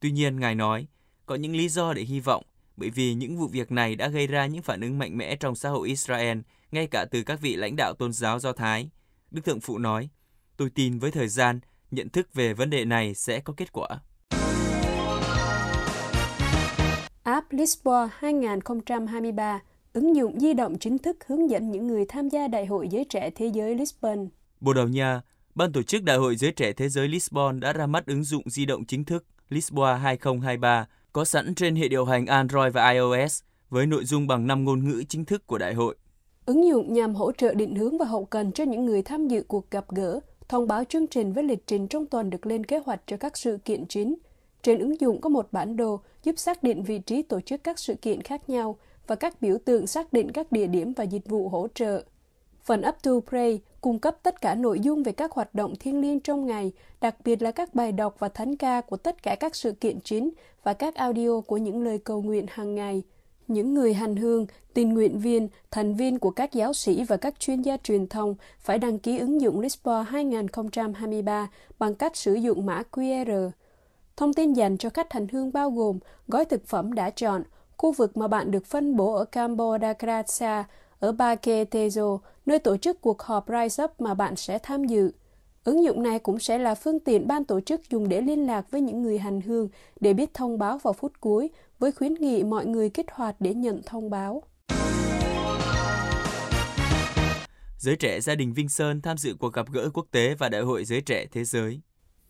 Tuy 0.00 0.10
nhiên, 0.10 0.40
Ngài 0.40 0.54
nói, 0.54 0.86
có 1.26 1.34
những 1.34 1.56
lý 1.56 1.68
do 1.68 1.92
để 1.92 2.02
hy 2.02 2.20
vọng, 2.20 2.44
bởi 2.76 2.90
vì 2.90 3.14
những 3.14 3.36
vụ 3.36 3.48
việc 3.48 3.72
này 3.72 3.94
đã 3.94 4.08
gây 4.08 4.26
ra 4.26 4.46
những 4.46 4.62
phản 4.62 4.80
ứng 4.80 4.98
mạnh 4.98 5.18
mẽ 5.18 5.36
trong 5.36 5.54
xã 5.54 5.68
hội 5.68 5.88
Israel, 5.88 6.38
ngay 6.72 6.86
cả 6.86 7.04
từ 7.10 7.22
các 7.22 7.40
vị 7.40 7.56
lãnh 7.56 7.76
đạo 7.76 7.94
tôn 7.98 8.12
giáo 8.12 8.38
Do 8.38 8.52
Thái. 8.52 8.90
Đức 9.30 9.44
Thượng 9.44 9.60
Phụ 9.60 9.78
nói, 9.78 10.08
tôi 10.56 10.70
tin 10.70 10.98
với 10.98 11.10
thời 11.10 11.28
gian, 11.28 11.60
nhận 11.90 12.08
thức 12.08 12.34
về 12.34 12.54
vấn 12.54 12.70
đề 12.70 12.84
này 12.84 13.14
sẽ 13.14 13.40
có 13.40 13.54
kết 13.56 13.72
quả. 13.72 13.88
App 17.22 17.52
Lisboa 17.52 18.08
2023 18.12 19.60
ứng 19.98 20.16
dụng 20.16 20.40
di 20.40 20.54
động 20.54 20.78
chính 20.78 20.98
thức 20.98 21.16
hướng 21.26 21.50
dẫn 21.50 21.70
những 21.70 21.86
người 21.86 22.04
tham 22.08 22.28
gia 22.28 22.48
Đại 22.48 22.66
hội 22.66 22.88
Giới 22.88 23.04
Trẻ 23.04 23.30
Thế 23.30 23.46
giới 23.54 23.74
Lisbon. 23.74 24.28
Bồ 24.60 24.72
Đào 24.72 24.88
Nha, 24.88 25.22
Ban 25.54 25.72
tổ 25.72 25.82
chức 25.82 26.02
Đại 26.02 26.16
hội 26.16 26.36
Giới 26.36 26.52
Trẻ 26.52 26.72
Thế 26.72 26.88
giới 26.88 27.08
Lisbon 27.08 27.60
đã 27.60 27.72
ra 27.72 27.86
mắt 27.86 28.06
ứng 28.06 28.24
dụng 28.24 28.42
di 28.46 28.66
động 28.66 28.84
chính 28.84 29.04
thức 29.04 29.24
Lisboa 29.48 29.96
2023 29.96 30.86
có 31.12 31.24
sẵn 31.24 31.54
trên 31.54 31.76
hệ 31.76 31.88
điều 31.88 32.04
hành 32.04 32.26
Android 32.26 32.72
và 32.74 32.90
iOS 32.90 33.42
với 33.70 33.86
nội 33.86 34.04
dung 34.04 34.26
bằng 34.26 34.46
5 34.46 34.64
ngôn 34.64 34.88
ngữ 34.88 35.02
chính 35.08 35.24
thức 35.24 35.46
của 35.46 35.58
đại 35.58 35.74
hội. 35.74 35.96
Ứng 36.46 36.68
dụng 36.68 36.92
nhằm 36.92 37.14
hỗ 37.14 37.32
trợ 37.32 37.54
định 37.54 37.74
hướng 37.74 37.98
và 37.98 38.06
hậu 38.06 38.24
cần 38.24 38.52
cho 38.52 38.64
những 38.64 38.84
người 38.84 39.02
tham 39.02 39.28
dự 39.28 39.42
cuộc 39.48 39.70
gặp 39.70 39.84
gỡ, 39.88 40.20
thông 40.48 40.66
báo 40.66 40.84
chương 40.84 41.06
trình 41.06 41.32
với 41.32 41.44
lịch 41.44 41.66
trình 41.66 41.88
trong 41.88 42.06
tuần 42.06 42.30
được 42.30 42.46
lên 42.46 42.66
kế 42.66 42.78
hoạch 42.78 43.00
cho 43.06 43.16
các 43.16 43.36
sự 43.36 43.58
kiện 43.64 43.86
chính. 43.86 44.14
Trên 44.62 44.78
ứng 44.78 45.00
dụng 45.00 45.20
có 45.20 45.28
một 45.28 45.48
bản 45.52 45.76
đồ 45.76 46.00
giúp 46.24 46.38
xác 46.38 46.62
định 46.62 46.82
vị 46.82 46.98
trí 46.98 47.22
tổ 47.22 47.40
chức 47.40 47.64
các 47.64 47.78
sự 47.78 47.94
kiện 47.94 48.22
khác 48.22 48.48
nhau 48.48 48.78
và 49.08 49.16
các 49.16 49.40
biểu 49.40 49.58
tượng 49.64 49.86
xác 49.86 50.12
định 50.12 50.32
các 50.32 50.52
địa 50.52 50.66
điểm 50.66 50.92
và 50.96 51.04
dịch 51.04 51.28
vụ 51.28 51.48
hỗ 51.48 51.68
trợ. 51.74 52.04
Phần 52.64 52.82
Up 52.88 52.94
to 53.02 53.12
Pray 53.28 53.60
cung 53.80 53.98
cấp 53.98 54.16
tất 54.22 54.40
cả 54.40 54.54
nội 54.54 54.80
dung 54.80 55.02
về 55.02 55.12
các 55.12 55.32
hoạt 55.32 55.54
động 55.54 55.76
thiêng 55.76 56.00
liêng 56.00 56.20
trong 56.20 56.46
ngày, 56.46 56.72
đặc 57.00 57.16
biệt 57.24 57.42
là 57.42 57.50
các 57.50 57.74
bài 57.74 57.92
đọc 57.92 58.16
và 58.18 58.28
thánh 58.28 58.56
ca 58.56 58.80
của 58.80 58.96
tất 58.96 59.22
cả 59.22 59.36
các 59.40 59.56
sự 59.56 59.72
kiện 59.72 60.00
chính 60.00 60.30
và 60.62 60.72
các 60.72 60.94
audio 60.94 61.40
của 61.40 61.56
những 61.56 61.82
lời 61.82 61.98
cầu 61.98 62.22
nguyện 62.22 62.46
hàng 62.48 62.74
ngày. 62.74 63.02
Những 63.48 63.74
người 63.74 63.94
hành 63.94 64.16
hương, 64.16 64.46
tình 64.74 64.94
nguyện 64.94 65.18
viên, 65.18 65.48
thành 65.70 65.94
viên 65.94 66.18
của 66.18 66.30
các 66.30 66.52
giáo 66.52 66.72
sĩ 66.72 67.04
và 67.04 67.16
các 67.16 67.40
chuyên 67.40 67.62
gia 67.62 67.76
truyền 67.76 68.06
thông 68.06 68.34
phải 68.58 68.78
đăng 68.78 68.98
ký 68.98 69.18
ứng 69.18 69.40
dụng 69.40 69.60
Lispo 69.60 70.02
2023 70.02 71.48
bằng 71.78 71.94
cách 71.94 72.16
sử 72.16 72.34
dụng 72.34 72.66
mã 72.66 72.82
QR. 72.92 73.50
Thông 74.16 74.34
tin 74.34 74.52
dành 74.52 74.78
cho 74.78 74.90
khách 74.90 75.12
hành 75.12 75.26
hương 75.32 75.52
bao 75.52 75.70
gồm 75.70 75.98
gói 76.28 76.44
thực 76.44 76.66
phẩm 76.66 76.92
đã 76.92 77.10
chọn, 77.10 77.42
khu 77.78 77.92
vực 77.92 78.16
mà 78.16 78.28
bạn 78.28 78.50
được 78.50 78.66
phân 78.66 78.96
bố 78.96 79.14
ở 79.14 79.24
Campo 79.24 79.78
da 79.78 79.94
Gracia, 79.98 80.64
ở 81.00 81.12
Baque 81.12 81.64
Tejo, 81.64 82.18
nơi 82.46 82.58
tổ 82.58 82.76
chức 82.76 83.00
cuộc 83.00 83.22
họp 83.22 83.46
Rise 83.48 83.84
Up 83.84 84.00
mà 84.00 84.14
bạn 84.14 84.36
sẽ 84.36 84.58
tham 84.58 84.84
dự. 84.84 85.10
Ứng 85.64 85.84
dụng 85.84 86.02
này 86.02 86.18
cũng 86.18 86.38
sẽ 86.38 86.58
là 86.58 86.74
phương 86.74 87.00
tiện 87.00 87.28
ban 87.28 87.44
tổ 87.44 87.60
chức 87.60 87.80
dùng 87.90 88.08
để 88.08 88.20
liên 88.20 88.46
lạc 88.46 88.70
với 88.70 88.80
những 88.80 89.02
người 89.02 89.18
hành 89.18 89.40
hương 89.40 89.68
để 90.00 90.12
biết 90.12 90.34
thông 90.34 90.58
báo 90.58 90.78
vào 90.78 90.92
phút 90.92 91.12
cuối, 91.20 91.50
với 91.78 91.92
khuyến 91.92 92.14
nghị 92.14 92.42
mọi 92.42 92.66
người 92.66 92.90
kích 92.90 93.10
hoạt 93.10 93.36
để 93.40 93.54
nhận 93.54 93.82
thông 93.86 94.10
báo. 94.10 94.42
Giới 97.78 97.96
trẻ 97.96 98.20
gia 98.20 98.34
đình 98.34 98.52
Vinh 98.52 98.68
Sơn 98.68 99.00
tham 99.02 99.18
dự 99.18 99.34
cuộc 99.40 99.52
gặp 99.52 99.66
gỡ 99.72 99.90
quốc 99.94 100.06
tế 100.10 100.34
và 100.34 100.48
Đại 100.48 100.60
hội 100.60 100.84
Giới 100.84 101.00
trẻ 101.00 101.26
Thế 101.32 101.44
giới. 101.44 101.80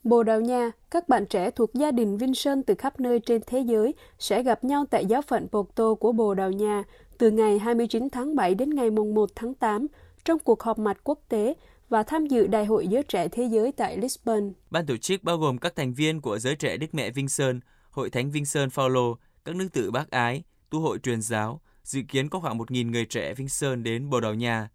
Bồ 0.05 0.23
Đào 0.23 0.41
Nha, 0.41 0.71
các 0.91 1.09
bạn 1.09 1.27
trẻ 1.27 1.51
thuộc 1.51 1.75
gia 1.75 1.91
đình 1.91 2.17
Vinh 2.17 2.35
Sơn 2.35 2.63
từ 2.63 2.75
khắp 2.75 3.01
nơi 3.01 3.21
trên 3.21 3.43
thế 3.47 3.61
giới 3.61 3.95
sẽ 4.19 4.43
gặp 4.43 4.65
nhau 4.65 4.85
tại 4.91 5.07
giáo 5.07 5.23
phận 5.23 5.49
Porto 5.49 5.95
của 5.95 6.13
Bồ 6.13 6.35
Đào 6.35 6.51
Nha 6.51 6.83
từ 7.19 7.31
ngày 7.31 7.59
29 7.59 8.09
tháng 8.13 8.37
7 8.37 8.55
đến 8.55 8.71
ngày 8.71 8.91
1 8.91 9.31
tháng 9.35 9.55
8 9.55 9.87
trong 10.25 10.39
cuộc 10.39 10.63
họp 10.63 10.79
mặt 10.79 10.99
quốc 11.05 11.19
tế 11.29 11.55
và 11.89 12.03
tham 12.03 12.27
dự 12.27 12.47
Đại 12.47 12.65
hội 12.65 12.89
Giới 12.89 13.03
Trẻ 13.03 13.29
Thế 13.29 13.45
giới 13.45 13.73
tại 13.73 13.99
Lisbon. 13.99 14.53
Ban 14.71 14.87
tổ 14.87 14.97
chức 14.97 15.23
bao 15.23 15.39
gồm 15.39 15.59
các 15.59 15.77
thành 15.77 15.95
viên 15.95 16.21
của 16.21 16.39
Giới 16.39 16.57
Trẻ 16.57 16.77
Đức 16.77 16.87
Mẹ 16.93 17.11
Vinh 17.11 17.29
Sơn, 17.29 17.61
Hội 17.91 18.11
Thánh 18.11 18.31
Vinh 18.31 18.47
Sơn 18.47 18.71
Phaolô, 18.71 19.19
các 19.45 19.57
nước 19.57 19.69
tự 19.73 19.91
bác 19.91 20.11
ái, 20.11 20.43
tu 20.71 20.81
hội 20.81 20.99
truyền 20.99 21.23
giáo, 21.23 21.61
dự 21.85 22.01
kiến 22.09 22.29
có 22.29 22.41
khoảng 22.41 22.59
1.000 22.59 22.91
người 22.91 23.05
trẻ 23.05 23.35
Vinh 23.35 23.49
Sơn 23.49 23.83
đến 23.83 24.11
Bồ 24.11 24.21
Đào 24.21 24.35
Nha. 24.35 24.69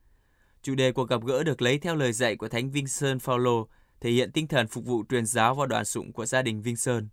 Chủ 0.62 0.75
đề 0.75 0.92
cuộc 0.92 1.10
gặp 1.10 1.22
gỡ 1.25 1.44
được 1.44 1.62
lấy 1.62 1.77
theo 1.77 1.96
lời 1.96 2.13
dạy 2.13 2.36
của 2.36 2.50
Thánh 2.50 2.72
Vinh 2.72 2.88
Sơn 2.88 3.20
Phaolô, 3.20 3.68
thể 4.03 4.12
hiện 4.12 4.31
tinh 4.31 4.48
thần 4.48 4.67
phục 4.67 4.86
vụ 4.86 5.03
truyền 5.10 5.25
giáo 5.25 5.55
và 5.55 5.65
đoàn 5.65 5.86
sụng 5.86 6.13
của 6.13 6.25
gia 6.25 6.41
đình 6.41 6.62
Vinh 6.62 6.75
Sơn. 6.75 7.10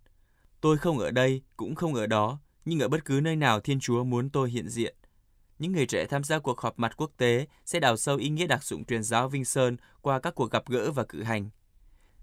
Tôi 0.61 0.77
không 0.77 0.99
ở 0.99 1.11
đây, 1.11 1.41
cũng 1.57 1.75
không 1.75 1.93
ở 1.93 2.07
đó, 2.07 2.39
nhưng 2.65 2.79
ở 2.79 2.87
bất 2.87 3.05
cứ 3.05 3.19
nơi 3.23 3.35
nào 3.35 3.59
Thiên 3.59 3.79
Chúa 3.79 4.03
muốn 4.03 4.29
tôi 4.29 4.49
hiện 4.49 4.69
diện. 4.69 4.95
những 5.59 5.71
người 5.71 5.85
trẻ 5.85 6.05
tham 6.05 6.23
gia 6.23 6.39
cuộc 6.39 6.61
họp 6.61 6.79
mặt 6.79 6.93
quốc 6.97 7.11
tế 7.17 7.47
sẽ 7.65 7.79
đào 7.79 7.97
sâu 7.97 8.17
ý 8.17 8.29
nghĩa 8.29 8.47
đặc 8.47 8.63
dụng 8.63 8.85
truyền 8.85 9.03
giáo 9.03 9.29
Vinh 9.29 9.45
Sơn 9.45 9.77
qua 10.01 10.19
các 10.19 10.35
cuộc 10.35 10.51
gặp 10.51 10.63
gỡ 10.67 10.91
và 10.91 11.03
cử 11.03 11.23
hành. 11.23 11.49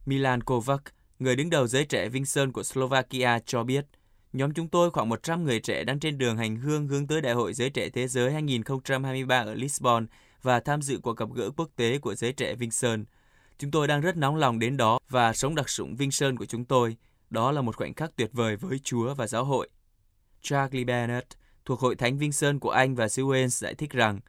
Milan 0.07 0.43
Kovac, 0.43 0.83
người 1.19 1.37
đứng 1.37 1.51
đầu 1.51 1.67
giới 1.67 1.85
trẻ 1.85 2.09
Vinh 2.09 2.25
Sơn 2.25 2.53
của 2.53 2.63
Slovakia 2.63 3.39
cho 3.47 3.65
biết, 3.65 3.87
nhóm 4.33 4.55
chúng 4.55 4.69
tôi 4.69 4.91
khoảng 4.91 5.09
100 5.09 5.45
người 5.45 5.61
trẻ 5.61 5.85
đang 5.85 6.01
trên 6.01 6.19
đường 6.19 6.37
hành 6.37 6.57
hương 6.57 6.87
hướng 6.87 7.07
tới 7.07 7.21
Đại 7.21 7.35
hội 7.35 7.55
Giới 7.55 7.71
Trẻ 7.71 7.89
Thế 7.91 8.09
Giới 8.09 8.33
2023 8.33 9.39
ở 9.39 9.55
Lisbon 9.55 10.07
và 10.43 10.61
tham 10.61 10.83
dự 10.83 10.99
cuộc 11.03 11.17
gặp 11.17 11.29
gỡ 11.35 11.51
quốc 11.57 11.71
tế 11.77 11.99
của 11.99 12.15
giới 12.15 12.33
trẻ 12.33 12.55
Vinh 12.55 12.71
Sơn. 12.71 13.05
Chúng 13.59 13.71
tôi 13.71 13.89
đang 13.89 14.01
rất 14.01 14.17
nóng 14.17 14.37
lòng 14.37 14.59
đến 14.59 14.77
đó 14.77 14.99
và 15.09 15.33
sống 15.33 15.55
đặc 15.55 15.69
sủng 15.69 15.97
Vinh 15.97 16.11
Sơn 16.11 16.37
của 16.37 16.47
chúng 16.47 16.65
tôi. 16.65 16.97
Đó 17.31 17.53
là 17.53 17.63
một 17.63 17.77
khoảnh 17.77 17.95
khắc 17.95 18.17
tuyệt 18.17 18.31
vời 18.33 18.57
với 18.57 18.79
Chúa 18.79 19.15
và 19.15 19.27
giáo 19.27 19.45
hội. 19.45 19.69
Charlie 20.43 20.85
Bennett, 20.85 21.29
thuộc 21.65 21.81
Hội 21.81 21.97
Thánh 21.97 22.19
Vinh 22.19 22.33
Sơn 22.33 22.59
của 22.59 22.71
Anh 22.71 22.95
và 22.95 23.09
xứ 23.09 23.23
Wales 23.23 23.49
giải 23.49 23.75
thích 23.75 23.91
rằng, 23.91 24.21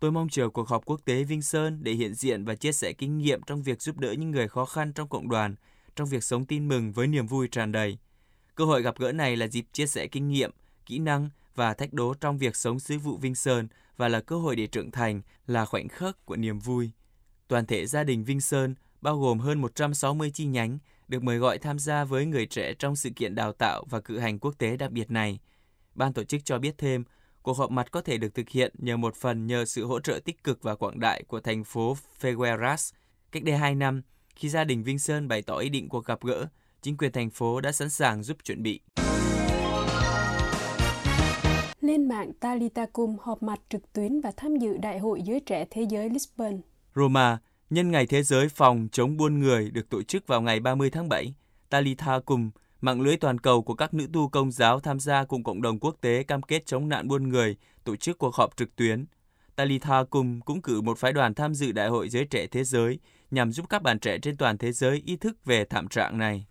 Tôi 0.00 0.12
mong 0.12 0.28
chờ 0.28 0.48
cuộc 0.48 0.68
họp 0.68 0.84
quốc 0.84 1.00
tế 1.04 1.24
Vinh 1.24 1.42
Sơn 1.42 1.78
để 1.82 1.92
hiện 1.92 2.14
diện 2.14 2.44
và 2.44 2.54
chia 2.54 2.72
sẻ 2.72 2.92
kinh 2.92 3.18
nghiệm 3.18 3.42
trong 3.42 3.62
việc 3.62 3.82
giúp 3.82 3.98
đỡ 3.98 4.12
những 4.12 4.30
người 4.30 4.48
khó 4.48 4.64
khăn 4.64 4.92
trong 4.92 5.08
cộng 5.08 5.28
đoàn, 5.28 5.54
trong 5.96 6.08
việc 6.08 6.24
sống 6.24 6.44
tin 6.44 6.68
mừng 6.68 6.92
với 6.92 7.06
niềm 7.06 7.26
vui 7.26 7.48
tràn 7.48 7.72
đầy. 7.72 7.98
Cơ 8.54 8.64
hội 8.64 8.82
gặp 8.82 8.98
gỡ 8.98 9.12
này 9.12 9.36
là 9.36 9.46
dịp 9.46 9.64
chia 9.72 9.86
sẻ 9.86 10.06
kinh 10.06 10.28
nghiệm, 10.28 10.50
kỹ 10.86 10.98
năng 10.98 11.28
và 11.54 11.74
thách 11.74 11.92
đố 11.92 12.14
trong 12.14 12.38
việc 12.38 12.56
sống 12.56 12.80
sứ 12.80 12.98
vụ 12.98 13.16
Vinh 13.16 13.34
Sơn 13.34 13.68
và 13.96 14.08
là 14.08 14.20
cơ 14.20 14.36
hội 14.36 14.56
để 14.56 14.66
trưởng 14.66 14.90
thành, 14.90 15.22
là 15.46 15.64
khoảnh 15.64 15.88
khắc 15.88 16.26
của 16.26 16.36
niềm 16.36 16.58
vui. 16.58 16.90
Toàn 17.54 17.66
thể 17.66 17.86
gia 17.86 18.04
đình 18.04 18.24
Vinh 18.24 18.40
Sơn, 18.40 18.74
bao 19.00 19.18
gồm 19.18 19.38
hơn 19.38 19.60
160 19.60 20.30
chi 20.34 20.46
nhánh, 20.46 20.78
được 21.08 21.22
mời 21.22 21.38
gọi 21.38 21.58
tham 21.58 21.78
gia 21.78 22.04
với 22.04 22.26
người 22.26 22.46
trẻ 22.46 22.74
trong 22.78 22.96
sự 22.96 23.10
kiện 23.16 23.34
đào 23.34 23.52
tạo 23.52 23.84
và 23.90 24.00
cử 24.00 24.18
hành 24.18 24.38
quốc 24.38 24.54
tế 24.58 24.76
đặc 24.76 24.90
biệt 24.90 25.10
này. 25.10 25.38
Ban 25.94 26.12
tổ 26.12 26.24
chức 26.24 26.44
cho 26.44 26.58
biết 26.58 26.78
thêm, 26.78 27.04
cuộc 27.42 27.52
họp 27.52 27.70
mặt 27.70 27.90
có 27.90 28.00
thể 28.00 28.18
được 28.18 28.34
thực 28.34 28.48
hiện 28.48 28.74
nhờ 28.78 28.96
một 28.96 29.16
phần 29.16 29.46
nhờ 29.46 29.64
sự 29.64 29.86
hỗ 29.86 30.00
trợ 30.00 30.20
tích 30.24 30.44
cực 30.44 30.62
và 30.62 30.74
quảng 30.74 31.00
đại 31.00 31.22
của 31.28 31.40
thành 31.40 31.64
phố 31.64 31.96
Figueras. 32.20 32.92
Cách 33.32 33.42
đây 33.42 33.56
2 33.56 33.74
năm, 33.74 34.02
khi 34.36 34.48
gia 34.48 34.64
đình 34.64 34.82
Vinh 34.82 34.98
Sơn 34.98 35.28
bày 35.28 35.42
tỏ 35.42 35.56
ý 35.56 35.68
định 35.68 35.88
cuộc 35.88 36.04
gặp 36.04 36.20
gỡ, 36.22 36.46
chính 36.82 36.96
quyền 36.96 37.12
thành 37.12 37.30
phố 37.30 37.60
đã 37.60 37.72
sẵn 37.72 37.90
sàng 37.90 38.22
giúp 38.22 38.36
chuẩn 38.44 38.62
bị. 38.62 38.80
Lên 41.80 42.08
mạng 42.08 42.32
Talitacum 42.40 43.16
họp 43.20 43.42
mặt 43.42 43.60
trực 43.68 43.92
tuyến 43.92 44.20
và 44.20 44.32
tham 44.36 44.56
dự 44.56 44.76
Đại 44.76 44.98
hội 44.98 45.22
Giới 45.22 45.40
Trẻ 45.40 45.66
Thế 45.70 45.82
giới 45.90 46.10
Lisbon. 46.10 46.60
Roma, 46.94 47.38
nhân 47.70 47.90
ngày 47.90 48.06
Thế 48.06 48.22
giới 48.22 48.48
phòng 48.48 48.88
chống 48.92 49.16
buôn 49.16 49.38
người 49.38 49.70
được 49.70 49.90
tổ 49.90 50.02
chức 50.02 50.26
vào 50.26 50.40
ngày 50.40 50.60
30 50.60 50.90
tháng 50.90 51.08
7, 51.08 51.34
Talitha 51.70 52.20
Cùng, 52.20 52.50
mạng 52.80 53.00
lưới 53.00 53.16
toàn 53.16 53.38
cầu 53.38 53.62
của 53.62 53.74
các 53.74 53.94
nữ 53.94 54.06
tu 54.12 54.28
công 54.28 54.50
giáo 54.52 54.80
tham 54.80 55.00
gia 55.00 55.24
cùng 55.24 55.44
cộng 55.44 55.62
đồng 55.62 55.78
quốc 55.78 55.96
tế 56.00 56.22
cam 56.22 56.42
kết 56.42 56.66
chống 56.66 56.88
nạn 56.88 57.08
buôn 57.08 57.28
người, 57.28 57.56
tổ 57.84 57.96
chức 57.96 58.18
cuộc 58.18 58.34
họp 58.34 58.56
trực 58.56 58.76
tuyến. 58.76 59.04
Talitha 59.56 60.04
Cùng 60.10 60.40
cũng 60.40 60.62
cử 60.62 60.80
một 60.80 60.98
phái 60.98 61.12
đoàn 61.12 61.34
tham 61.34 61.54
dự 61.54 61.72
Đại 61.72 61.88
hội 61.88 62.08
Giới 62.08 62.24
Trẻ 62.24 62.46
Thế 62.46 62.64
giới 62.64 62.98
nhằm 63.30 63.52
giúp 63.52 63.66
các 63.68 63.82
bạn 63.82 63.98
trẻ 63.98 64.18
trên 64.18 64.36
toàn 64.36 64.58
thế 64.58 64.72
giới 64.72 65.02
ý 65.06 65.16
thức 65.16 65.44
về 65.44 65.64
thảm 65.64 65.88
trạng 65.88 66.18
này. 66.18 66.46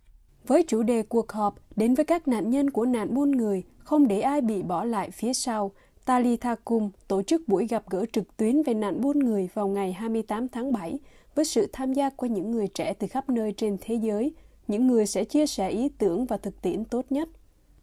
Với 0.46 0.64
chủ 0.68 0.82
đề 0.82 1.02
cuộc 1.02 1.32
họp 1.32 1.54
đến 1.76 1.94
với 1.94 2.04
các 2.04 2.28
nạn 2.28 2.50
nhân 2.50 2.70
của 2.70 2.84
nạn 2.86 3.14
buôn 3.14 3.30
người, 3.30 3.62
không 3.78 4.08
để 4.08 4.20
ai 4.20 4.40
bị 4.40 4.62
bỏ 4.62 4.84
lại 4.84 5.10
phía 5.10 5.32
sau, 5.32 5.72
Talitha 6.04 6.54
Kum 6.54 6.90
tổ 7.08 7.22
chức 7.22 7.48
buổi 7.48 7.66
gặp 7.66 7.90
gỡ 7.90 8.04
trực 8.12 8.36
tuyến 8.36 8.62
về 8.62 8.74
nạn 8.74 9.00
buôn 9.00 9.18
người 9.18 9.48
vào 9.54 9.68
ngày 9.68 9.92
28 9.92 10.48
tháng 10.48 10.72
7 10.72 10.98
với 11.34 11.44
sự 11.44 11.68
tham 11.72 11.92
gia 11.92 12.10
của 12.10 12.26
những 12.26 12.50
người 12.50 12.68
trẻ 12.68 12.94
từ 12.94 13.06
khắp 13.06 13.30
nơi 13.30 13.52
trên 13.52 13.76
thế 13.80 13.94
giới, 13.94 14.32
những 14.68 14.86
người 14.86 15.06
sẽ 15.06 15.24
chia 15.24 15.46
sẻ 15.46 15.68
ý 15.68 15.88
tưởng 15.98 16.26
và 16.26 16.36
thực 16.36 16.62
tiễn 16.62 16.84
tốt 16.84 17.04
nhất. 17.10 17.28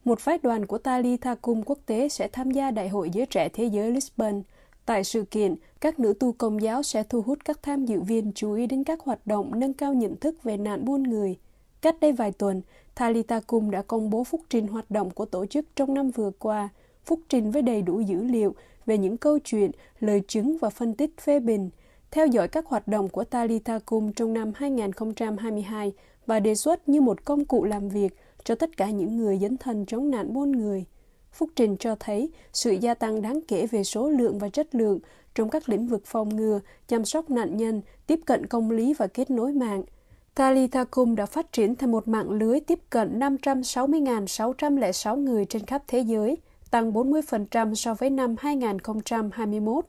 Một 0.06 0.20
phái 0.20 0.38
đoàn 0.38 0.66
của 0.66 0.78
Talitha 0.78 1.36
Kum 1.36 1.64
quốc 1.66 1.80
tế 1.86 2.10
sẽ 2.10 2.28
tham 2.28 2.52
gia 2.52 2.72
Đại 2.72 2.90
hội 2.90 3.10
Giới 3.10 3.26
Trẻ 3.26 3.50
Thế 3.50 3.66
giới 3.66 3.92
Lisbon. 3.92 4.42
Tại 4.86 5.04
sự 5.04 5.24
kiện, 5.24 5.56
các 5.82 6.00
nữ 6.00 6.14
tu 6.20 6.32
công 6.32 6.62
giáo 6.62 6.84
sẽ 6.84 7.04
thu 7.04 7.22
hút 7.22 7.40
các 7.46 7.64
tham 7.64 7.86
dự 7.86 8.02
viên 8.02 8.32
chú 8.36 8.54
ý 8.54 8.68
đến 8.68 8.84
các 8.84 9.00
hoạt 9.00 9.28
động 9.28 9.60
nâng 9.60 9.74
cao 9.74 9.94
nhận 9.94 10.16
thức 10.16 10.44
về 10.44 10.58
nạn 10.58 10.86
buôn 10.86 11.04
người– 11.04 11.38
Cách 11.82 11.96
đây 12.02 12.12
vài 12.12 12.32
tuần, 12.32 12.62
Talitha 12.96 13.40
Kum 13.40 13.72
đã 13.72 13.82
công 13.82 14.10
bố 14.10 14.24
phúc 14.24 14.42
trình 14.50 14.68
hoạt 14.68 14.92
động 14.92 15.10
của 15.10 15.26
tổ 15.26 15.46
chức 15.46 15.66
trong 15.76 15.94
năm 15.94 16.12
vừa 16.12 16.32
qua, 16.40 16.70
phúc 17.06 17.20
trình 17.30 17.52
với 17.52 17.62
đầy 17.62 17.82
đủ 17.82 18.00
dữ 18.00 18.24
liệu 18.24 18.56
về 18.86 18.98
những 18.98 19.18
câu 19.18 19.40
chuyện, 19.40 19.72
lời 20.00 20.22
chứng 20.28 20.58
và 20.58 20.70
phân 20.70 20.94
tích 20.94 21.22
phê 21.22 21.40
bình, 21.40 21.70
theo 22.12 22.28
dõi 22.28 22.48
các 22.48 22.66
hoạt 22.66 22.88
động 22.88 23.10
của 23.10 23.24
Talita 23.24 23.80
Kum 23.80 24.14
trong 24.14 24.34
năm 24.34 24.52
2022 24.56 25.94
và 26.26 26.40
đề 26.40 26.56
xuất 26.56 26.90
như 26.90 27.02
một 27.02 27.26
công 27.26 27.46
cụ 27.46 27.64
làm 27.64 27.90
việc 27.90 28.16
cho 28.44 28.56
tất 28.56 28.78
cả 28.78 28.90
những 28.90 29.18
người 29.18 29.38
dấn 29.38 29.58
thân 29.58 29.86
chống 29.86 30.12
nạn 30.12 30.34
buôn 30.34 30.52
người. 30.52 30.86
Phúc 31.32 31.50
trình 31.56 31.78
cho 31.78 31.96
thấy 32.00 32.30
sự 32.54 32.72
gia 32.72 32.94
tăng 32.94 33.22
đáng 33.22 33.40
kể 33.48 33.68
về 33.68 33.84
số 33.84 34.10
lượng 34.10 34.40
và 34.40 34.50
chất 34.50 34.76
lượng 34.76 35.00
trong 35.36 35.50
các 35.50 35.70
lĩnh 35.70 35.88
vực 35.88 36.02
phòng 36.06 36.36
ngừa, 36.36 36.60
chăm 36.88 37.06
sóc 37.06 37.30
nạn 37.30 37.58
nhân, 37.58 37.82
tiếp 38.08 38.20
cận 38.26 38.46
công 38.46 38.72
lý 38.72 38.94
và 38.94 39.08
kết 39.08 39.32
nối 39.32 39.54
mạng– 39.54 39.84
Talitacum 40.36 41.16
đã 41.16 41.26
phát 41.26 41.52
triển 41.52 41.76
thành 41.76 41.92
một 41.92 42.08
mạng 42.08 42.30
lưới 42.30 42.60
tiếp 42.60 42.80
cận 42.90 43.20
560.606 43.20 45.18
người 45.18 45.46
trên 45.46 45.66
khắp 45.66 45.84
thế 45.88 46.00
giới, 46.00 46.38
tăng 46.72 46.94
40% 46.94 47.74
so 47.74 47.94
với 47.94 48.10
năm 48.10 48.36
2021. 48.40 49.86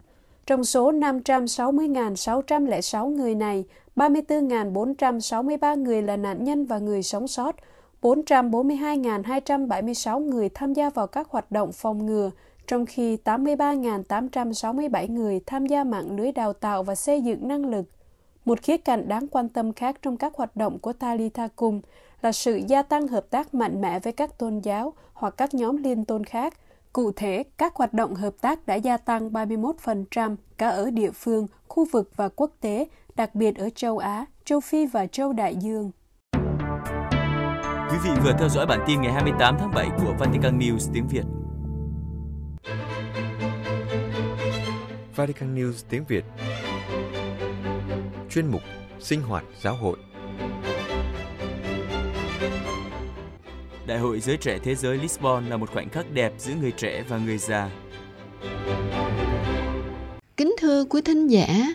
Trong 0.47 0.65
số 0.65 0.93
560.606 0.93 3.09
người 3.09 3.35
này, 3.35 3.65
34.463 3.97 5.83
người 5.83 6.03
là 6.03 6.17
nạn 6.17 6.45
nhân 6.45 6.67
và 6.67 6.79
người 6.79 7.03
sống 7.03 7.29
sót, 7.29 7.57
442.276 8.03 10.19
người 10.19 10.49
tham 10.49 10.75
gia 10.75 10.91
vào 10.91 11.07
các 11.07 11.29
hoạt 11.31 11.53
động 11.53 11.73
phòng 11.73 12.07
ngừa, 12.07 12.31
trong 12.67 12.87
khi 12.87 13.19
83.867 13.25 15.13
người 15.13 15.41
tham 15.47 15.67
gia 15.67 15.85
mạng 15.85 16.17
lưới 16.17 16.33
đào 16.33 16.53
tạo 16.53 16.83
và 16.83 16.95
xây 16.95 17.23
dựng 17.23 17.49
năng 17.49 17.71
lực. 17.71 17.85
Một 18.45 18.63
khía 18.63 18.77
cạnh 18.77 19.09
đáng 19.09 19.29
quan 19.29 19.49
tâm 19.49 19.73
khác 19.73 19.97
trong 20.03 20.17
các 20.17 20.35
hoạt 20.35 20.57
động 20.57 20.79
của 20.79 20.93
Talitha 20.93 21.49
Cung 21.57 21.81
là 22.23 22.33
sự 22.33 22.61
gia 22.67 22.83
tăng 22.83 23.09
hợp 23.09 23.31
tác 23.31 23.55
mạnh 23.55 23.81
mẽ 23.81 23.99
với 23.99 24.13
các 24.13 24.39
tôn 24.39 24.59
giáo 24.59 24.93
hoặc 25.13 25.35
các 25.37 25.55
nhóm 25.55 25.77
liên 25.77 26.05
tôn 26.05 26.25
khác. 26.25 26.55
Cụ 26.93 27.13
thể, 27.13 27.45
các 27.59 27.75
hoạt 27.75 27.93
động 27.93 28.15
hợp 28.15 28.35
tác 28.41 28.67
đã 28.67 28.75
gia 28.75 28.97
tăng 28.97 29.31
31% 29.31 30.37
cả 30.59 30.69
ở 30.69 30.91
địa 30.91 31.11
phương, 31.11 31.47
khu 31.69 31.87
vực 31.93 32.11
và 32.17 32.29
quốc 32.37 32.51
tế, 32.61 32.89
đặc 33.15 33.35
biệt 33.35 33.57
ở 33.57 33.69
châu 33.75 33.99
Á, 33.99 34.27
châu 34.45 34.61
Phi 34.61 34.87
và 34.87 35.07
châu 35.07 35.33
Đại 35.33 35.57
Dương. 35.57 35.91
Quý 37.91 37.99
vị 38.05 38.11
vừa 38.25 38.33
theo 38.39 38.49
dõi 38.49 38.67
bản 38.67 38.85
tin 38.87 39.03
ngày 39.03 39.13
28 39.13 39.57
tháng 39.59 39.71
7 39.75 39.89
của 39.99 40.15
Vatican 40.19 40.59
News 40.59 40.91
tiếng 40.95 41.07
Việt. 41.09 41.25
Vatican 45.17 45.55
News 45.55 45.85
tiếng 45.89 46.05
Việt 46.09 46.25
chuyên 48.31 48.47
mục 48.47 48.63
Sinh 49.01 49.23
hoạt 49.23 49.45
giáo 49.61 49.75
hội. 49.75 49.97
Đại 53.87 53.99
hội 53.99 54.21
Giới 54.21 54.37
Trẻ 54.37 54.59
Thế 54.63 54.75
giới 54.75 54.99
Lisbon 54.99 55.47
là 55.47 55.57
một 55.57 55.71
khoảnh 55.71 55.89
khắc 55.89 56.15
đẹp 56.15 56.33
giữa 56.39 56.55
người 56.61 56.71
trẻ 56.71 57.05
và 57.09 57.19
người 57.19 57.39
già. 57.39 57.71
Kính 60.37 60.55
thưa 60.59 60.85
quý 60.85 61.01
thính 61.03 61.27
giả, 61.27 61.75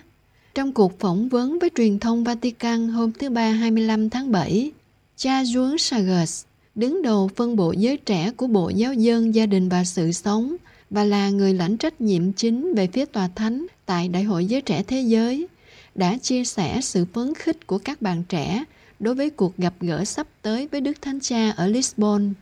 trong 0.55 0.73
cuộc 0.73 0.99
phỏng 0.99 1.29
vấn 1.29 1.59
với 1.59 1.69
truyền 1.75 1.99
thông 1.99 2.23
Vatican 2.23 2.87
hôm 2.87 3.11
thứ 3.11 3.29
Ba 3.29 3.49
25 3.49 4.09
tháng 4.09 4.31
7, 4.31 4.71
cha 5.17 5.43
Juan 5.43 5.77
Sagas, 5.77 6.45
đứng 6.75 7.01
đầu 7.01 7.29
phân 7.35 7.55
bộ 7.55 7.71
giới 7.71 7.97
trẻ 7.97 8.31
của 8.37 8.47
Bộ 8.47 8.69
Giáo 8.69 8.93
dân, 8.93 9.35
Gia 9.35 9.45
đình 9.45 9.69
và 9.69 9.83
Sự 9.83 10.11
sống 10.11 10.55
và 10.89 11.03
là 11.03 11.29
người 11.29 11.53
lãnh 11.53 11.77
trách 11.77 12.01
nhiệm 12.01 12.33
chính 12.33 12.73
về 12.75 12.87
phía 12.93 13.05
tòa 13.05 13.29
thánh 13.35 13.65
tại 13.85 14.07
Đại 14.07 14.23
hội 14.23 14.45
Giới 14.45 14.61
Trẻ 14.61 14.83
Thế 14.83 15.01
giới, 15.01 15.47
đã 15.95 16.17
chia 16.21 16.43
sẻ 16.43 16.79
sự 16.81 17.05
phấn 17.13 17.33
khích 17.33 17.67
của 17.67 17.77
các 17.77 18.01
bạn 18.01 18.23
trẻ 18.29 18.63
đối 18.99 19.15
với 19.15 19.29
cuộc 19.29 19.57
gặp 19.57 19.73
gỡ 19.81 20.05
sắp 20.05 20.27
tới 20.41 20.67
với 20.71 20.81
Đức 20.81 21.01
Thánh 21.01 21.19
Cha 21.19 21.51
ở 21.51 21.67
Lisbon. 21.67 22.33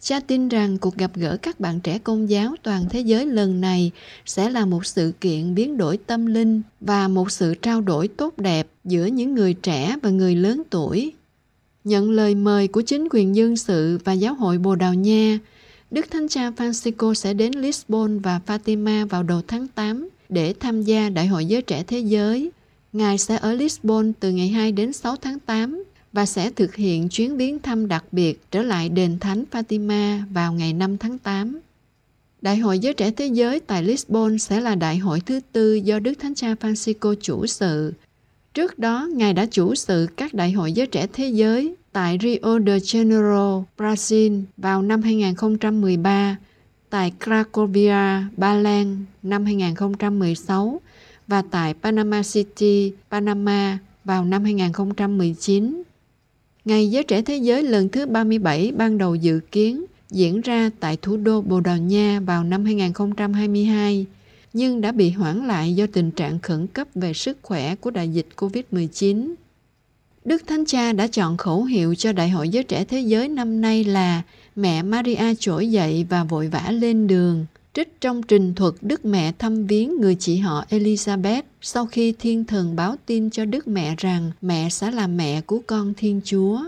Cha 0.00 0.20
tin 0.20 0.48
rằng 0.48 0.78
cuộc 0.78 0.96
gặp 0.96 1.10
gỡ 1.14 1.36
các 1.42 1.60
bạn 1.60 1.80
trẻ 1.80 1.98
công 1.98 2.30
giáo 2.30 2.54
toàn 2.62 2.84
thế 2.90 3.00
giới 3.00 3.26
lần 3.26 3.60
này 3.60 3.90
sẽ 4.26 4.50
là 4.50 4.66
một 4.66 4.86
sự 4.86 5.12
kiện 5.20 5.54
biến 5.54 5.76
đổi 5.76 5.96
tâm 5.96 6.26
linh 6.26 6.62
và 6.80 7.08
một 7.08 7.30
sự 7.30 7.54
trao 7.54 7.80
đổi 7.80 8.08
tốt 8.08 8.38
đẹp 8.38 8.66
giữa 8.84 9.06
những 9.06 9.34
người 9.34 9.54
trẻ 9.54 9.96
và 10.02 10.10
người 10.10 10.34
lớn 10.34 10.62
tuổi. 10.70 11.12
Nhận 11.84 12.10
lời 12.10 12.34
mời 12.34 12.68
của 12.68 12.80
chính 12.80 13.08
quyền 13.10 13.36
dân 13.36 13.56
sự 13.56 13.98
và 14.04 14.12
giáo 14.12 14.34
hội 14.34 14.58
Bồ 14.58 14.74
Đào 14.74 14.94
Nha, 14.94 15.38
Đức 15.90 16.10
Thánh 16.10 16.28
Cha 16.28 16.50
Francisco 16.50 17.14
sẽ 17.14 17.34
đến 17.34 17.52
Lisbon 17.52 18.18
và 18.18 18.40
Fatima 18.46 19.06
vào 19.06 19.22
đầu 19.22 19.42
tháng 19.48 19.68
8 19.68 20.08
để 20.28 20.54
tham 20.60 20.82
gia 20.82 21.08
Đại 21.08 21.26
hội 21.26 21.46
Giới 21.46 21.62
Trẻ 21.62 21.84
Thế 21.86 21.98
Giới 21.98 22.50
Ngài 22.92 23.18
sẽ 23.18 23.36
ở 23.36 23.52
Lisbon 23.52 24.12
từ 24.20 24.30
ngày 24.30 24.48
2 24.48 24.72
đến 24.72 24.92
6 24.92 25.16
tháng 25.16 25.38
8 25.38 25.84
và 26.12 26.26
sẽ 26.26 26.50
thực 26.50 26.74
hiện 26.74 27.08
chuyến 27.08 27.36
viếng 27.36 27.58
thăm 27.58 27.88
đặc 27.88 28.04
biệt 28.12 28.50
trở 28.50 28.62
lại 28.62 28.88
đền 28.88 29.18
thánh 29.18 29.44
Fatima 29.50 30.20
vào 30.32 30.52
ngày 30.52 30.72
5 30.72 30.98
tháng 30.98 31.18
8. 31.18 31.60
Đại 32.42 32.56
hội 32.56 32.78
Giới 32.78 32.94
Trẻ 32.94 33.10
Thế 33.10 33.26
Giới 33.26 33.60
tại 33.60 33.82
Lisbon 33.82 34.38
sẽ 34.38 34.60
là 34.60 34.74
đại 34.74 34.98
hội 34.98 35.20
thứ 35.20 35.40
tư 35.52 35.74
do 35.74 35.98
Đức 35.98 36.14
Thánh 36.14 36.34
Cha 36.34 36.54
Francisco 36.54 37.14
chủ 37.20 37.46
sự. 37.46 37.92
Trước 38.54 38.78
đó, 38.78 39.08
Ngài 39.14 39.32
đã 39.32 39.46
chủ 39.46 39.74
sự 39.74 40.06
các 40.16 40.34
đại 40.34 40.52
hội 40.52 40.72
giới 40.72 40.86
trẻ 40.86 41.06
thế 41.12 41.28
giới 41.28 41.74
tại 41.92 42.18
Rio 42.22 42.58
de 42.66 42.78
Janeiro, 42.78 43.62
Brazil 43.78 44.42
vào 44.56 44.82
năm 44.82 45.02
2013 45.02 46.36
tại 46.90 47.12
Cracovia, 47.24 48.22
Ba 48.36 48.54
Lan 48.54 49.04
năm 49.22 49.44
2016 49.44 50.80
và 51.26 51.42
tại 51.50 51.74
Panama 51.74 52.22
City, 52.22 52.92
Panama 53.10 53.78
vào 54.04 54.24
năm 54.24 54.44
2019. 54.44 55.82
Ngày 56.68 56.90
Giới 56.90 57.04
Trẻ 57.04 57.22
Thế 57.22 57.36
Giới 57.36 57.62
lần 57.62 57.88
thứ 57.88 58.06
37 58.06 58.72
ban 58.76 58.98
đầu 58.98 59.14
dự 59.14 59.40
kiến 59.52 59.84
diễn 60.10 60.40
ra 60.40 60.70
tại 60.80 60.96
thủ 61.02 61.16
đô 61.16 61.40
Bồ 61.40 61.60
Đào 61.60 61.78
Nha 61.78 62.20
vào 62.26 62.44
năm 62.44 62.64
2022, 62.64 64.06
nhưng 64.52 64.80
đã 64.80 64.92
bị 64.92 65.10
hoãn 65.10 65.46
lại 65.46 65.74
do 65.74 65.86
tình 65.92 66.10
trạng 66.10 66.38
khẩn 66.38 66.66
cấp 66.66 66.88
về 66.94 67.12
sức 67.12 67.38
khỏe 67.42 67.74
của 67.74 67.90
đại 67.90 68.08
dịch 68.08 68.26
COVID-19. 68.36 69.34
Đức 70.24 70.42
Thánh 70.46 70.64
Cha 70.64 70.92
đã 70.92 71.06
chọn 71.06 71.36
khẩu 71.36 71.64
hiệu 71.64 71.94
cho 71.94 72.12
Đại 72.12 72.30
hội 72.30 72.48
Giới 72.48 72.64
Trẻ 72.64 72.84
Thế 72.84 73.00
Giới 73.00 73.28
năm 73.28 73.60
nay 73.60 73.84
là 73.84 74.22
Mẹ 74.56 74.82
Maria 74.82 75.34
trỗi 75.38 75.70
dậy 75.70 76.06
và 76.08 76.24
vội 76.24 76.48
vã 76.48 76.70
lên 76.70 77.06
đường, 77.06 77.46
trích 77.78 78.00
trong 78.00 78.22
trình 78.22 78.54
thuật 78.54 78.74
Đức 78.80 79.04
Mẹ 79.04 79.32
thăm 79.38 79.66
viếng 79.66 80.00
người 80.00 80.14
chị 80.14 80.38
họ 80.38 80.64
Elizabeth 80.70 81.42
sau 81.60 81.86
khi 81.86 82.14
thiên 82.18 82.44
thần 82.44 82.76
báo 82.76 82.96
tin 83.06 83.30
cho 83.30 83.44
Đức 83.44 83.68
Mẹ 83.68 83.94
rằng 83.98 84.30
mẹ 84.40 84.68
sẽ 84.68 84.90
là 84.90 85.06
mẹ 85.06 85.40
của 85.40 85.60
con 85.66 85.94
Thiên 85.94 86.20
Chúa. 86.24 86.60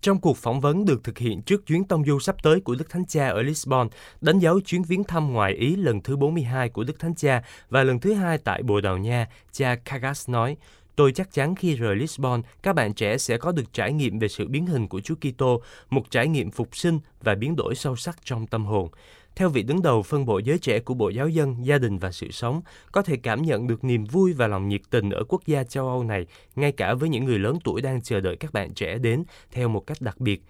Trong 0.00 0.20
cuộc 0.20 0.36
phỏng 0.36 0.60
vấn 0.60 0.84
được 0.84 1.04
thực 1.04 1.18
hiện 1.18 1.42
trước 1.42 1.66
chuyến 1.66 1.84
tông 1.84 2.04
du 2.04 2.18
sắp 2.18 2.36
tới 2.42 2.60
của 2.60 2.74
Đức 2.74 2.90
Thánh 2.90 3.06
Cha 3.06 3.28
ở 3.28 3.42
Lisbon, 3.42 3.88
đánh 4.20 4.38
dấu 4.38 4.60
chuyến 4.60 4.82
viếng 4.82 5.04
thăm 5.04 5.32
ngoài 5.32 5.52
Ý 5.52 5.76
lần 5.76 6.00
thứ 6.00 6.16
42 6.16 6.68
của 6.68 6.84
Đức 6.84 6.98
Thánh 6.98 7.14
Cha 7.14 7.42
và 7.70 7.82
lần 7.82 8.00
thứ 8.00 8.12
hai 8.12 8.38
tại 8.38 8.62
Bồ 8.62 8.80
Đào 8.80 8.98
Nha, 8.98 9.28
cha 9.52 9.76
Kagas 9.84 10.28
nói, 10.30 10.56
Tôi 10.96 11.12
chắc 11.12 11.32
chắn 11.32 11.54
khi 11.54 11.74
rời 11.74 11.96
Lisbon, 11.96 12.42
các 12.62 12.72
bạn 12.72 12.94
trẻ 12.94 13.18
sẽ 13.18 13.38
có 13.38 13.52
được 13.52 13.72
trải 13.72 13.92
nghiệm 13.92 14.18
về 14.18 14.28
sự 14.28 14.48
biến 14.48 14.66
hình 14.66 14.88
của 14.88 15.00
Chúa 15.00 15.14
Kitô, 15.14 15.62
một 15.90 16.10
trải 16.10 16.28
nghiệm 16.28 16.50
phục 16.50 16.76
sinh 16.76 17.00
và 17.22 17.34
biến 17.34 17.56
đổi 17.56 17.74
sâu 17.74 17.96
sắc 17.96 18.18
trong 18.24 18.46
tâm 18.46 18.66
hồn. 18.66 18.88
Theo 19.36 19.48
vị 19.48 19.62
đứng 19.62 19.82
đầu 19.82 20.02
phân 20.02 20.26
bộ 20.26 20.38
giới 20.38 20.58
trẻ 20.58 20.80
của 20.80 20.94
Bộ 20.94 21.08
Giáo 21.08 21.28
dân, 21.28 21.66
Gia 21.66 21.78
đình 21.78 21.98
và 21.98 22.12
Sự 22.12 22.30
sống, 22.30 22.62
có 22.92 23.02
thể 23.02 23.16
cảm 23.16 23.42
nhận 23.42 23.66
được 23.66 23.84
niềm 23.84 24.04
vui 24.04 24.32
và 24.32 24.46
lòng 24.46 24.68
nhiệt 24.68 24.80
tình 24.90 25.10
ở 25.10 25.24
quốc 25.28 25.46
gia 25.46 25.64
châu 25.64 25.88
Âu 25.88 26.04
này, 26.04 26.26
ngay 26.56 26.72
cả 26.72 26.94
với 26.94 27.08
những 27.08 27.24
người 27.24 27.38
lớn 27.38 27.58
tuổi 27.64 27.80
đang 27.80 28.02
chờ 28.02 28.20
đợi 28.20 28.36
các 28.36 28.52
bạn 28.52 28.74
trẻ 28.74 28.98
đến 28.98 29.24
theo 29.52 29.68
một 29.68 29.86
cách 29.86 30.00
đặc 30.00 30.20
biệt. 30.20 30.42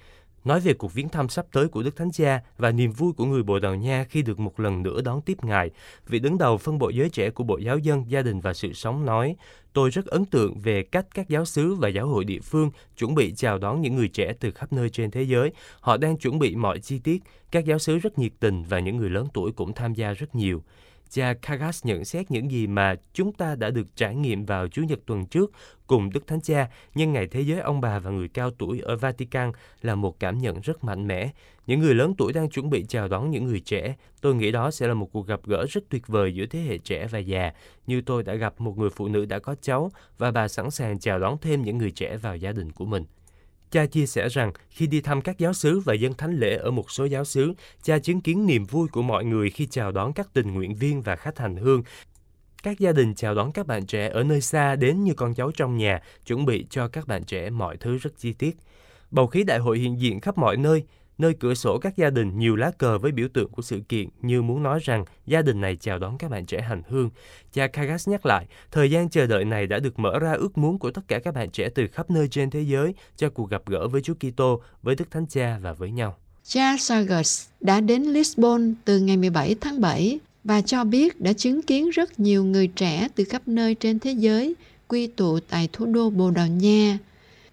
Nói 0.44 0.60
về 0.60 0.74
cuộc 0.74 0.94
viếng 0.94 1.08
thăm 1.08 1.28
sắp 1.28 1.46
tới 1.52 1.68
của 1.68 1.82
Đức 1.82 1.96
Thánh 1.96 2.12
Cha 2.12 2.42
và 2.58 2.70
niềm 2.70 2.92
vui 2.92 3.12
của 3.12 3.24
người 3.24 3.42
Bồ 3.42 3.58
Đào 3.58 3.74
Nha 3.74 4.04
khi 4.04 4.22
được 4.22 4.40
một 4.40 4.60
lần 4.60 4.82
nữa 4.82 5.00
đón 5.04 5.20
tiếp 5.20 5.44
Ngài, 5.44 5.70
vị 6.06 6.18
đứng 6.18 6.38
đầu 6.38 6.58
phân 6.58 6.78
bộ 6.78 6.88
giới 6.88 7.10
trẻ 7.10 7.30
của 7.30 7.44
Bộ 7.44 7.58
Giáo 7.58 7.78
dân, 7.78 8.04
Gia 8.10 8.22
đình 8.22 8.40
và 8.40 8.54
Sự 8.54 8.72
sống 8.72 9.06
nói, 9.06 9.36
Tôi 9.74 9.90
rất 9.90 10.06
ấn 10.06 10.24
tượng 10.24 10.58
về 10.58 10.82
cách 10.82 11.06
các 11.14 11.28
giáo 11.28 11.44
sứ 11.44 11.74
và 11.74 11.88
giáo 11.88 12.06
hội 12.06 12.24
địa 12.24 12.40
phương 12.40 12.70
chuẩn 12.98 13.14
bị 13.14 13.34
chào 13.36 13.58
đón 13.58 13.80
những 13.80 13.96
người 13.96 14.08
trẻ 14.08 14.32
từ 14.40 14.50
khắp 14.50 14.72
nơi 14.72 14.90
trên 14.90 15.10
thế 15.10 15.22
giới. 15.22 15.52
Họ 15.80 15.96
đang 15.96 16.16
chuẩn 16.16 16.38
bị 16.38 16.56
mọi 16.56 16.78
chi 16.78 16.98
tiết. 16.98 17.22
Các 17.50 17.64
giáo 17.64 17.78
sứ 17.78 17.98
rất 17.98 18.18
nhiệt 18.18 18.32
tình 18.40 18.64
và 18.68 18.78
những 18.78 18.96
người 18.96 19.10
lớn 19.10 19.26
tuổi 19.34 19.52
cũng 19.52 19.72
tham 19.72 19.94
gia 19.94 20.12
rất 20.12 20.34
nhiều. 20.34 20.62
Cha 21.14 21.35
Kagas 21.42 21.87
nhận 21.87 22.04
xét 22.04 22.30
những 22.30 22.50
gì 22.50 22.66
mà 22.66 22.94
chúng 23.12 23.33
ta 23.33 23.54
đã 23.54 23.71
được 23.71 23.97
trải 23.97 24.14
nghiệm 24.14 24.44
vào 24.44 24.68
Chủ 24.68 24.83
nhật 24.83 24.99
tuần 25.06 25.26
trước 25.26 25.52
cùng 25.87 26.11
Đức 26.11 26.26
Thánh 26.26 26.40
Cha 26.40 26.68
nhân 26.94 27.12
ngày 27.12 27.26
Thế 27.26 27.40
giới 27.40 27.61
ông 27.61 27.80
bà 27.80 27.99
và 27.99 28.11
người 28.11 28.28
cao 28.28 28.50
tuổi 28.50 28.80
ở 28.80 28.97
Vatican 28.97 29.52
là 29.83 29.94
một 29.94 30.21
cảm 30.21 30.38
nhận 30.38 30.61
rất 30.61 30.85
mạnh 30.85 31.06
mẽ. 31.06 31.30
Những 31.66 31.80
người 31.80 31.94
lớn 31.94 32.14
tuổi 32.18 32.33
đang 32.33 32.50
chuẩn 32.50 32.71
bị 32.71 32.85
chào 32.88 33.09
đón 33.09 33.30
những 33.30 33.47
người 33.47 33.61
trẻ. 33.61 33.97
Tôi 34.21 34.35
nghĩ 34.35 34.50
đó 34.50 34.71
sẽ 34.71 34.87
là 34.87 34.94
một 34.94 35.12
cuộc 35.12 35.26
gặp 35.26 35.40
gỡ 35.44 35.66
rất 35.71 35.85
tuyệt 35.88 36.06
vời 36.06 36.35
giữa 36.35 36.47
thế 36.47 36.61
hệ 36.61 36.78
trẻ 36.78 37.06
và 37.06 37.18
già, 37.18 37.52
như 37.87 38.00
tôi 38.00 38.23
đã 38.23 38.35
gặp 38.35 38.61
một 38.61 38.78
người 38.78 38.90
phụ 38.90 39.09
nữ 39.09 39.25
đã 39.25 39.38
có 39.38 39.54
cháu 39.62 39.90
và 40.18 40.30
bà 40.30 40.49
sẵn 40.49 40.71
sàng 40.71 40.99
chào 40.99 41.18
đón 41.18 41.37
thêm 41.40 41.62
những 41.62 41.78
người 41.78 41.90
trẻ 41.90 42.16
vào 42.16 42.37
gia 42.37 42.52
đình 42.52 42.73
của 42.73 42.85
mình. 42.85 43.04
Cha 43.74 43.86
chia 43.86 44.06
sẻ 44.06 44.28
rằng 44.28 44.52
khi 44.70 44.86
đi 44.86 45.00
thăm 45.00 45.20
các 45.20 45.38
giáo 45.38 45.52
xứ 45.52 45.80
và 45.80 45.94
dân 45.94 46.14
thánh 46.14 46.38
lễ 46.38 46.56
ở 46.56 46.70
một 46.70 46.90
số 46.90 47.04
giáo 47.04 47.24
xứ, 47.24 47.52
cha 47.82 47.98
chứng 47.98 48.20
kiến 48.20 48.46
niềm 48.46 48.64
vui 48.64 48.88
của 48.88 49.02
mọi 49.02 49.24
người 49.24 49.50
khi 49.50 49.66
chào 49.66 49.92
đón 49.92 50.12
các 50.12 50.28
tình 50.32 50.54
nguyện 50.54 50.74
viên 50.74 51.02
và 51.02 51.16
khách 51.16 51.38
hành 51.38 51.56
hương. 51.56 51.82
Các 52.62 52.78
gia 52.78 52.92
đình 52.92 53.14
chào 53.14 53.34
đón 53.34 53.52
các 53.52 53.66
bạn 53.66 53.86
trẻ 53.86 54.08
ở 54.08 54.22
nơi 54.22 54.40
xa 54.40 54.76
đến 54.76 55.04
như 55.04 55.14
con 55.14 55.34
cháu 55.34 55.50
trong 55.50 55.76
nhà, 55.76 56.02
chuẩn 56.26 56.44
bị 56.44 56.66
cho 56.70 56.88
các 56.88 57.06
bạn 57.06 57.24
trẻ 57.24 57.50
mọi 57.50 57.76
thứ 57.76 57.96
rất 57.96 58.18
chi 58.18 58.32
tiết. 58.32 58.56
Bầu 59.10 59.26
khí 59.26 59.44
đại 59.44 59.58
hội 59.58 59.78
hiện 59.78 60.00
diện 60.00 60.20
khắp 60.20 60.38
mọi 60.38 60.56
nơi, 60.56 60.84
Nơi 61.18 61.35
cửa 61.40 61.55
sổ 61.55 61.79
các 61.79 61.96
gia 61.96 62.11
đình 62.11 62.38
nhiều 62.38 62.57
lá 62.57 62.70
cờ 62.79 62.98
với 62.98 63.12
biểu 63.12 63.29
tượng 63.35 63.48
của 63.48 63.62
sự 63.62 63.81
kiện 63.88 64.09
như 64.22 64.42
muốn 64.42 64.62
nói 64.62 64.81
rằng 64.83 65.05
gia 65.27 65.42
đình 65.42 65.61
này 65.61 65.77
chào 65.77 65.98
đón 65.98 66.18
các 66.18 66.31
bạn 66.31 66.46
trẻ 66.46 66.61
hành 66.61 66.83
hương. 66.88 67.11
Cha 67.53 67.66
Kagas 67.66 68.09
nhắc 68.09 68.27
lại, 68.27 68.46
thời 68.70 68.90
gian 68.90 69.09
chờ 69.09 69.27
đợi 69.27 69.44
này 69.44 69.66
đã 69.66 69.79
được 69.79 69.98
mở 69.98 70.18
ra 70.18 70.33
ước 70.33 70.59
muốn 70.59 70.79
của 70.79 70.90
tất 70.90 71.03
cả 71.09 71.18
các 71.18 71.35
bạn 71.35 71.50
trẻ 71.50 71.68
từ 71.74 71.87
khắp 71.87 72.11
nơi 72.11 72.29
trên 72.29 72.50
thế 72.50 72.61
giới 72.61 72.94
cho 73.16 73.31
cuộc 73.31 73.50
gặp 73.50 73.62
gỡ 73.66 73.88
với 73.88 74.03
Chúa 74.03 74.14
Kitô, 74.14 74.62
với 74.83 74.94
Đức 74.94 75.11
Thánh 75.11 75.27
Cha 75.27 75.59
và 75.62 75.72
với 75.72 75.90
nhau. 75.90 76.16
Cha 76.44 76.77
Sagas 76.79 77.46
đã 77.61 77.81
đến 77.81 78.03
Lisbon 78.03 78.74
từ 78.85 78.98
ngày 78.98 79.16
17 79.16 79.55
tháng 79.61 79.81
7 79.81 80.18
và 80.44 80.61
cho 80.61 80.85
biết 80.85 81.20
đã 81.20 81.33
chứng 81.33 81.62
kiến 81.62 81.90
rất 81.90 82.20
nhiều 82.20 82.44
người 82.44 82.66
trẻ 82.66 83.09
từ 83.14 83.24
khắp 83.24 83.42
nơi 83.48 83.74
trên 83.74 83.98
thế 83.98 84.12
giới 84.12 84.55
quy 84.88 85.07
tụ 85.07 85.38
tại 85.48 85.68
thủ 85.72 85.87
đô 85.87 86.11
Bồ 86.11 86.31
Đào 86.31 86.46
Nha. 86.46 86.98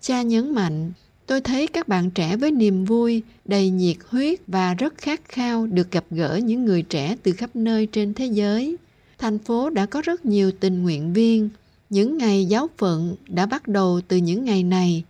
Cha 0.02 0.22
nhấn 0.22 0.56
mạnh 0.56 0.92
Tôi 1.32 1.42
thấy 1.42 1.68
các 1.68 1.88
bạn 1.88 2.12
trẻ 2.12 2.38
với 2.38 2.52
niềm 2.52 2.86
vui, 2.86 3.24
đầy 3.46 3.70
nhiệt 3.70 3.98
huyết 4.08 4.40
và 4.48 4.74
rất 4.74 4.98
khát 4.98 5.22
khao 5.30 5.68
được 5.68 5.92
gặp 5.92 6.04
gỡ 6.12 6.40
những 6.44 6.66
người 6.66 6.82
trẻ 6.82 7.16
từ 7.24 7.32
khắp 7.32 7.56
nơi 7.56 7.86
trên 7.86 8.14
thế 8.14 8.26
giới. 8.26 8.78
Thành 9.18 9.40
phố 9.40 9.70
đã 9.70 9.86
có 9.86 10.02
rất 10.02 10.26
nhiều 10.26 10.52
tình 10.52 10.84
nguyện 10.84 11.14
viên. 11.14 11.50
Những 11.90 12.18
ngày 12.18 12.46
giáo 12.46 12.70
phận 12.78 13.16
đã 13.28 13.46
bắt 13.46 13.68
đầu 13.68 14.02
từ 14.08 14.18
những 14.18 14.46
ngày 14.46 14.64
này. 14.64 15.04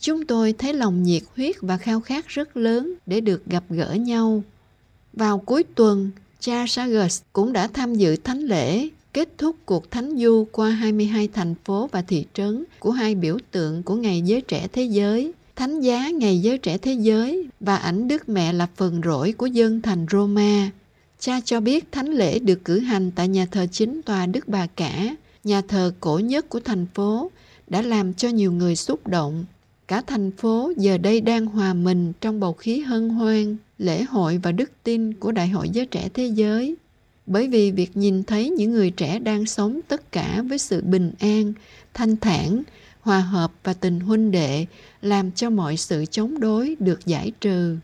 Chúng 0.00 0.26
tôi 0.26 0.52
thấy 0.52 0.74
lòng 0.74 1.02
nhiệt 1.02 1.22
huyết 1.36 1.56
và 1.60 1.76
khao 1.76 2.00
khát 2.00 2.28
rất 2.28 2.56
lớn 2.56 2.94
để 3.06 3.20
được 3.20 3.46
gặp 3.46 3.64
gỡ 3.70 3.92
nhau. 3.92 4.42
Vào 5.12 5.38
cuối 5.38 5.64
tuần, 5.74 6.10
cha 6.40 6.64
Sagas 6.68 7.22
cũng 7.32 7.52
đã 7.52 7.68
tham 7.68 7.94
dự 7.94 8.16
thánh 8.16 8.40
lễ 8.40 8.88
kết 9.12 9.28
thúc 9.38 9.56
cuộc 9.64 9.90
thánh 9.90 10.18
du 10.18 10.46
qua 10.52 10.70
22 10.70 11.28
thành 11.28 11.54
phố 11.64 11.88
và 11.92 12.02
thị 12.02 12.24
trấn 12.34 12.64
của 12.78 12.90
hai 12.90 13.14
biểu 13.14 13.38
tượng 13.50 13.82
của 13.82 13.94
Ngày 13.94 14.22
Giới 14.22 14.40
Trẻ 14.40 14.68
Thế 14.72 14.82
Giới– 14.82 15.32
thánh 15.56 15.80
giá 15.80 16.10
Ngày 16.10 16.38
Giới 16.38 16.58
Trẻ 16.58 16.78
Thế 16.78 16.92
Giới 16.92 17.48
và 17.60 17.76
ảnh 17.76 18.08
Đức 18.08 18.28
Mẹ 18.28 18.52
là 18.52 18.66
phần 18.76 19.00
rỗi 19.04 19.32
của 19.32 19.46
dân 19.46 19.82
thành 19.82 20.06
Roma. 20.10 20.70
Cha 21.18 21.40
cho 21.44 21.60
biết 21.60 21.92
thánh 21.92 22.08
lễ 22.08 22.38
được 22.38 22.64
cử 22.64 22.78
hành 22.78 23.10
tại 23.10 23.28
nhà 23.28 23.46
thờ 23.46 23.66
chính 23.72 24.02
tòa 24.02 24.26
Đức 24.26 24.48
Bà 24.48 24.66
Cả, 24.66 25.16
nhà 25.44 25.62
thờ 25.68 25.92
cổ 26.00 26.18
nhất 26.18 26.48
của 26.48 26.60
thành 26.60 26.86
phố, 26.94 27.30
đã 27.66 27.82
làm 27.82 28.14
cho 28.14 28.28
nhiều 28.28 28.52
người 28.52 28.76
xúc 28.76 29.06
động. 29.06 29.44
Cả 29.88 30.02
thành 30.06 30.30
phố 30.30 30.72
giờ 30.76 30.98
đây 30.98 31.20
đang 31.20 31.46
hòa 31.46 31.74
mình 31.74 32.12
trong 32.20 32.40
bầu 32.40 32.52
khí 32.52 32.80
hân 32.80 33.08
hoan, 33.08 33.56
lễ 33.78 34.02
hội 34.02 34.40
và 34.42 34.52
đức 34.52 34.70
tin 34.82 35.12
của 35.12 35.32
Đại 35.32 35.48
hội 35.48 35.68
Giới 35.68 35.86
Trẻ 35.86 36.08
Thế 36.14 36.26
Giới. 36.26 36.74
Bởi 37.26 37.48
vì 37.48 37.70
việc 37.70 37.96
nhìn 37.96 38.22
thấy 38.22 38.50
những 38.50 38.72
người 38.72 38.90
trẻ 38.90 39.18
đang 39.18 39.46
sống 39.46 39.80
tất 39.88 40.12
cả 40.12 40.42
với 40.48 40.58
sự 40.58 40.82
bình 40.82 41.12
an, 41.18 41.52
thanh 41.94 42.16
thản, 42.16 42.62
hòa 43.06 43.20
hợp 43.20 43.52
và 43.64 43.72
tình 43.72 44.00
huynh 44.00 44.30
đệ 44.30 44.66
làm 45.02 45.32
cho 45.32 45.50
mọi 45.50 45.76
sự 45.76 46.04
chống 46.10 46.40
đối 46.40 46.76
được 46.78 47.06
giải 47.06 47.32
trừ. 47.40 47.76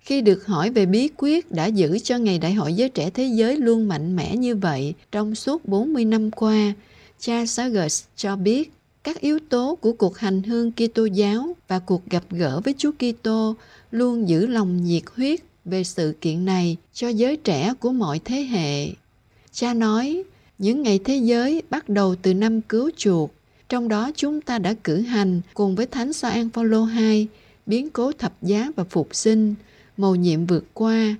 Khi 0.00 0.20
được 0.20 0.46
hỏi 0.46 0.70
về 0.70 0.86
bí 0.86 1.08
quyết 1.16 1.52
đã 1.52 1.66
giữ 1.66 1.98
cho 1.98 2.18
Ngày 2.18 2.38
Đại 2.38 2.54
hội 2.54 2.74
Giới 2.74 2.88
Trẻ 2.88 3.10
Thế 3.10 3.24
Giới 3.24 3.56
luôn 3.56 3.88
mạnh 3.88 4.16
mẽ 4.16 4.36
như 4.36 4.56
vậy 4.56 4.94
trong 5.12 5.34
suốt 5.34 5.64
40 5.64 6.04
năm 6.04 6.30
qua, 6.30 6.74
cha 7.20 7.46
Sagas 7.46 8.04
cho 8.16 8.36
biết 8.36 8.72
các 9.04 9.20
yếu 9.20 9.38
tố 9.48 9.78
của 9.80 9.92
cuộc 9.92 10.18
hành 10.18 10.42
hương 10.42 10.72
Kitô 10.72 11.04
giáo 11.04 11.56
và 11.68 11.78
cuộc 11.78 12.06
gặp 12.06 12.24
gỡ 12.30 12.60
với 12.64 12.74
Chúa 12.78 12.92
Kitô 12.92 13.54
luôn 13.90 14.28
giữ 14.28 14.46
lòng 14.46 14.84
nhiệt 14.84 15.02
huyết 15.16 15.40
về 15.64 15.84
sự 15.84 16.14
kiện 16.20 16.44
này 16.44 16.76
cho 16.92 17.08
giới 17.08 17.36
trẻ 17.36 17.74
của 17.80 17.92
mọi 17.92 18.20
thế 18.24 18.42
hệ. 18.42 18.88
Cha 19.52 19.74
nói, 19.74 20.22
những 20.58 20.82
ngày 20.82 21.00
thế 21.04 21.16
giới 21.16 21.62
bắt 21.70 21.88
đầu 21.88 22.14
từ 22.22 22.34
năm 22.34 22.60
cứu 22.60 22.90
chuộc 22.96 23.30
trong 23.68 23.88
đó 23.88 24.10
chúng 24.16 24.40
ta 24.40 24.58
đã 24.58 24.74
cử 24.84 25.00
hành 25.00 25.40
cùng 25.54 25.76
với 25.76 25.86
Thánh 25.86 26.12
Gioan 26.12 26.50
Phaolô 26.50 26.86
II 26.86 27.28
biến 27.66 27.90
cố 27.90 28.12
thập 28.12 28.42
giá 28.42 28.70
và 28.76 28.84
phục 28.84 29.14
sinh, 29.14 29.54
mầu 29.96 30.14
nhiệm 30.14 30.46
vượt 30.46 30.64
qua. 30.74 31.16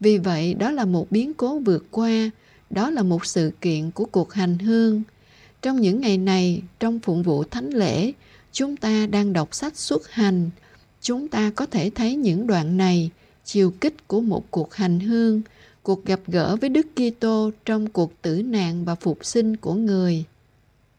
Vì 0.00 0.18
vậy, 0.18 0.54
đó 0.54 0.70
là 0.70 0.84
một 0.84 1.10
biến 1.10 1.34
cố 1.34 1.58
vượt 1.58 1.84
qua, 1.90 2.30
đó 2.70 2.90
là 2.90 3.02
một 3.02 3.26
sự 3.26 3.52
kiện 3.60 3.90
của 3.90 4.04
cuộc 4.04 4.32
hành 4.32 4.58
hương. 4.58 5.02
Trong 5.62 5.80
những 5.80 6.00
ngày 6.00 6.18
này, 6.18 6.62
trong 6.80 7.00
phụng 7.00 7.22
vụ 7.22 7.44
thánh 7.44 7.70
lễ, 7.70 8.12
chúng 8.52 8.76
ta 8.76 9.06
đang 9.06 9.32
đọc 9.32 9.54
sách 9.54 9.76
xuất 9.76 10.10
hành. 10.10 10.50
Chúng 11.00 11.28
ta 11.28 11.50
có 11.54 11.66
thể 11.66 11.90
thấy 11.94 12.16
những 12.16 12.46
đoạn 12.46 12.76
này, 12.76 13.10
chiều 13.44 13.70
kích 13.70 14.08
của 14.08 14.20
một 14.20 14.50
cuộc 14.50 14.74
hành 14.74 15.00
hương, 15.00 15.42
cuộc 15.82 16.04
gặp 16.04 16.20
gỡ 16.26 16.56
với 16.56 16.70
Đức 16.70 16.86
Kitô 16.96 17.50
trong 17.64 17.86
cuộc 17.86 18.22
tử 18.22 18.42
nạn 18.42 18.84
và 18.84 18.94
phục 18.94 19.24
sinh 19.24 19.56
của 19.56 19.74
người. 19.74 20.24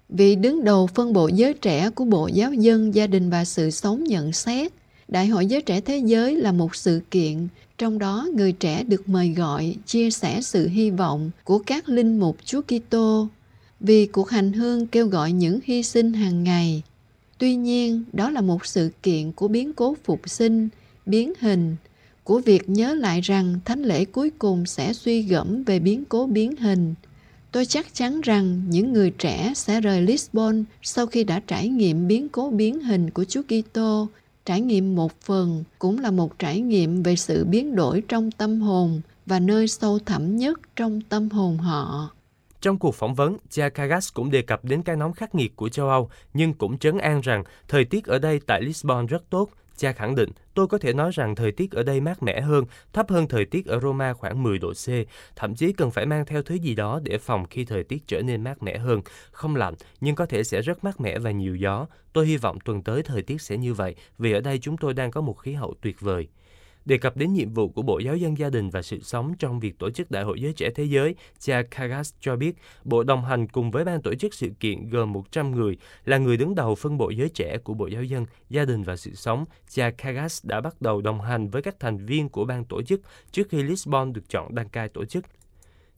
Vị 0.10 0.36
đứng 0.36 0.64
đầu 0.64 0.88
phân 0.88 1.14
bộ 1.14 1.28
giới 1.28 1.54
trẻ 1.54 1.90
của 1.90 2.06
Bộ 2.06 2.28
Giáo 2.28 2.54
dân, 2.54 2.96
Gia 2.96 3.08
đình 3.08 3.30
và 3.30 3.46
Sự 3.46 3.70
sống 3.70 4.04
nhận 4.04 4.34
xét, 4.34 4.72
Đại 5.08 5.28
hội 5.28 5.46
Giới 5.46 5.62
Trẻ 5.62 5.82
Thế 5.82 5.98
Giới 5.98 6.36
là 6.36 6.52
một 6.52 6.76
sự 6.76 7.02
kiện, 7.12 7.48
trong 7.78 8.00
đó 8.00 8.28
người 8.36 8.52
trẻ 8.52 8.84
được 8.84 9.10
mời 9.10 9.30
gọi 9.30 9.76
chia 9.86 10.12
sẻ 10.12 10.42
sự 10.42 10.68
hy 10.68 10.90
vọng 10.90 11.32
của 11.44 11.60
các 11.60 11.90
linh 11.90 12.20
mục 12.20 12.38
Chúa 12.46 12.62
Kitô 12.62 13.28
vì 13.80 14.06
cuộc 14.06 14.30
hành 14.30 14.54
hương 14.54 14.88
kêu 14.88 15.08
gọi 15.08 15.32
những 15.32 15.60
hy 15.64 15.84
sinh 15.84 16.14
hàng 16.14 16.44
ngày. 16.44 16.84
Tuy 17.38 17.56
nhiên, 17.56 18.04
đó 18.14 18.30
là 18.30 18.42
một 18.42 18.66
sự 18.66 18.90
kiện 19.04 19.32
của 19.32 19.48
biến 19.48 19.74
cố 19.74 19.96
phục 20.04 20.30
sinh, 20.30 20.70
biến 21.06 21.34
hình, 21.40 21.76
của 22.24 22.40
việc 22.40 22.70
nhớ 22.70 22.94
lại 22.94 23.22
rằng 23.22 23.60
thánh 23.66 23.84
lễ 23.84 24.06
cuối 24.06 24.30
cùng 24.30 24.66
sẽ 24.66 24.94
suy 24.94 25.22
gẫm 25.22 25.64
về 25.64 25.80
biến 25.80 26.04
cố 26.10 26.26
biến 26.26 26.56
hình. 26.56 26.94
Tôi 27.52 27.66
chắc 27.66 27.94
chắn 27.94 28.22
rằng 28.22 28.62
những 28.70 28.94
người 28.94 29.12
trẻ 29.12 29.54
sẽ 29.56 29.82
rời 29.82 30.02
Lisbon 30.02 30.64
sau 30.82 31.08
khi 31.08 31.24
đã 31.24 31.42
trải 31.48 31.68
nghiệm 31.68 32.08
biến 32.08 32.30
cố 32.30 32.50
biến 32.50 32.80
hình 32.80 33.10
của 33.10 33.24
Chúa 33.24 33.42
Kitô. 33.42 34.08
Trải 34.46 34.62
nghiệm 34.62 34.96
một 34.96 35.22
phần 35.22 35.64
cũng 35.80 36.00
là 36.00 36.12
một 36.12 36.40
trải 36.40 36.62
nghiệm 36.62 37.04
về 37.04 37.16
sự 37.16 37.46
biến 37.46 37.76
đổi 37.76 38.04
trong 38.08 38.32
tâm 38.32 38.62
hồn 38.62 39.02
và 39.26 39.40
nơi 39.40 39.68
sâu 39.68 40.00
thẳm 40.06 40.38
nhất 40.38 40.60
trong 40.76 41.02
tâm 41.02 41.30
hồn 41.30 41.58
họ. 41.58 42.10
Trong 42.62 42.80
cuộc 42.80 42.96
phỏng 42.96 43.16
vấn, 43.16 43.38
cha 43.50 43.70
Kagas 43.70 44.14
cũng 44.14 44.32
đề 44.32 44.42
cập 44.42 44.66
đến 44.66 44.84
cái 44.84 44.96
nóng 44.96 45.14
khắc 45.14 45.36
nghiệt 45.36 45.56
của 45.56 45.70
châu 45.70 45.90
Âu, 45.90 46.10
nhưng 46.34 46.54
cũng 46.54 46.78
trấn 46.78 46.98
an 46.98 47.22
rằng 47.22 47.44
thời 47.68 47.86
tiết 47.86 48.06
ở 48.06 48.20
đây 48.20 48.40
tại 48.48 48.62
Lisbon 48.62 49.06
rất 49.06 49.30
tốt. 49.30 49.50
Cha 49.78 49.92
khẳng 49.92 50.16
định, 50.16 50.30
tôi 50.54 50.68
có 50.68 50.78
thể 50.78 50.94
nói 50.94 51.12
rằng 51.14 51.36
thời 51.36 51.52
tiết 51.52 51.72
ở 51.72 51.84
đây 51.84 52.02
mát 52.02 52.24
mẻ 52.24 52.42
hơn, 52.42 52.66
thấp 52.94 53.10
hơn 53.10 53.28
thời 53.28 53.46
tiết 53.46 53.66
ở 53.66 53.80
Roma 53.80 54.14
khoảng 54.14 54.44
10 54.44 54.60
độ 54.60 54.74
C, 54.74 54.90
thậm 55.36 55.56
chí 55.56 55.74
cần 55.74 55.92
phải 55.92 56.06
mang 56.06 56.26
theo 56.26 56.42
thứ 56.44 56.56
gì 56.56 56.76
đó 56.76 57.00
để 57.04 57.18
phòng 57.18 57.46
khi 57.50 57.66
thời 57.66 57.84
tiết 57.84 58.08
trở 58.08 58.22
nên 58.22 58.44
mát 58.44 58.64
mẻ 58.64 58.78
hơn, 58.78 59.02
không 59.32 59.56
lạnh, 59.56 59.74
nhưng 60.02 60.16
có 60.16 60.26
thể 60.26 60.44
sẽ 60.44 60.62
rất 60.62 60.84
mát 60.84 61.02
mẻ 61.02 61.20
và 61.20 61.32
nhiều 61.32 61.56
gió. 61.56 61.88
Tôi 62.14 62.26
hy 62.28 62.38
vọng 62.38 62.60
tuần 62.66 62.82
tới 62.84 63.04
thời 63.04 63.22
tiết 63.22 63.42
sẽ 63.42 63.58
như 63.58 63.74
vậy, 63.74 63.96
vì 64.18 64.32
ở 64.32 64.40
đây 64.40 64.60
chúng 64.60 64.78
tôi 64.78 64.94
đang 64.94 65.12
có 65.12 65.22
một 65.22 65.34
khí 65.34 65.54
hậu 65.54 65.74
tuyệt 65.82 66.02
vời. 66.02 66.28
Đề 66.88 66.98
cập 66.98 67.18
đến 67.18 67.34
nhiệm 67.34 67.54
vụ 67.54 67.70
của 67.70 67.82
Bộ 67.82 68.00
Giáo 68.00 68.16
dân 68.16 68.38
Gia 68.38 68.50
đình 68.50 68.70
và 68.70 68.82
Sự 68.82 69.00
sống 69.02 69.34
trong 69.40 69.60
việc 69.60 69.80
tổ 69.80 69.90
chức 69.90 70.12
Đại 70.12 70.24
hội 70.24 70.42
Giới 70.42 70.54
Trẻ 70.54 70.70
Thế 70.76 70.84
Giới, 70.84 71.16
cha 71.40 71.62
Kagas 71.72 72.14
cho 72.20 72.36
biết 72.36 72.56
Bộ 72.84 73.04
đồng 73.04 73.26
hành 73.26 73.48
cùng 73.48 73.72
với 73.72 73.86
ban 73.86 74.02
tổ 74.02 74.16
chức 74.16 74.34
sự 74.34 74.50
kiện 74.60 74.90
gồm 74.90 75.14
100 75.14 75.52
người 75.52 75.78
là 76.06 76.18
người 76.18 76.38
đứng 76.38 76.56
đầu 76.56 76.76
phân 76.76 76.98
bộ 76.98 77.10
giới 77.10 77.30
trẻ 77.30 77.58
của 77.58 77.74
Bộ 77.74 77.88
Giáo 77.88 78.04
dân, 78.04 78.26
Gia 78.50 78.66
đình 78.66 78.84
và 78.84 78.96
Sự 78.96 79.16
sống. 79.16 79.46
Cha 79.70 79.90
Kagas 79.90 80.46
đã 80.46 80.62
bắt 80.62 80.82
đầu 80.82 81.02
đồng 81.02 81.22
hành 81.22 81.50
với 81.50 81.62
các 81.62 81.80
thành 81.80 82.06
viên 82.06 82.30
của 82.30 82.46
ban 82.46 82.66
tổ 82.66 82.82
chức 82.82 83.02
trước 83.32 83.50
khi 83.50 83.64
Lisbon 83.64 84.14
được 84.14 84.30
chọn 84.30 84.56
đăng 84.56 84.70
cai 84.70 84.90
tổ 84.90 85.06
chức. 85.06 85.26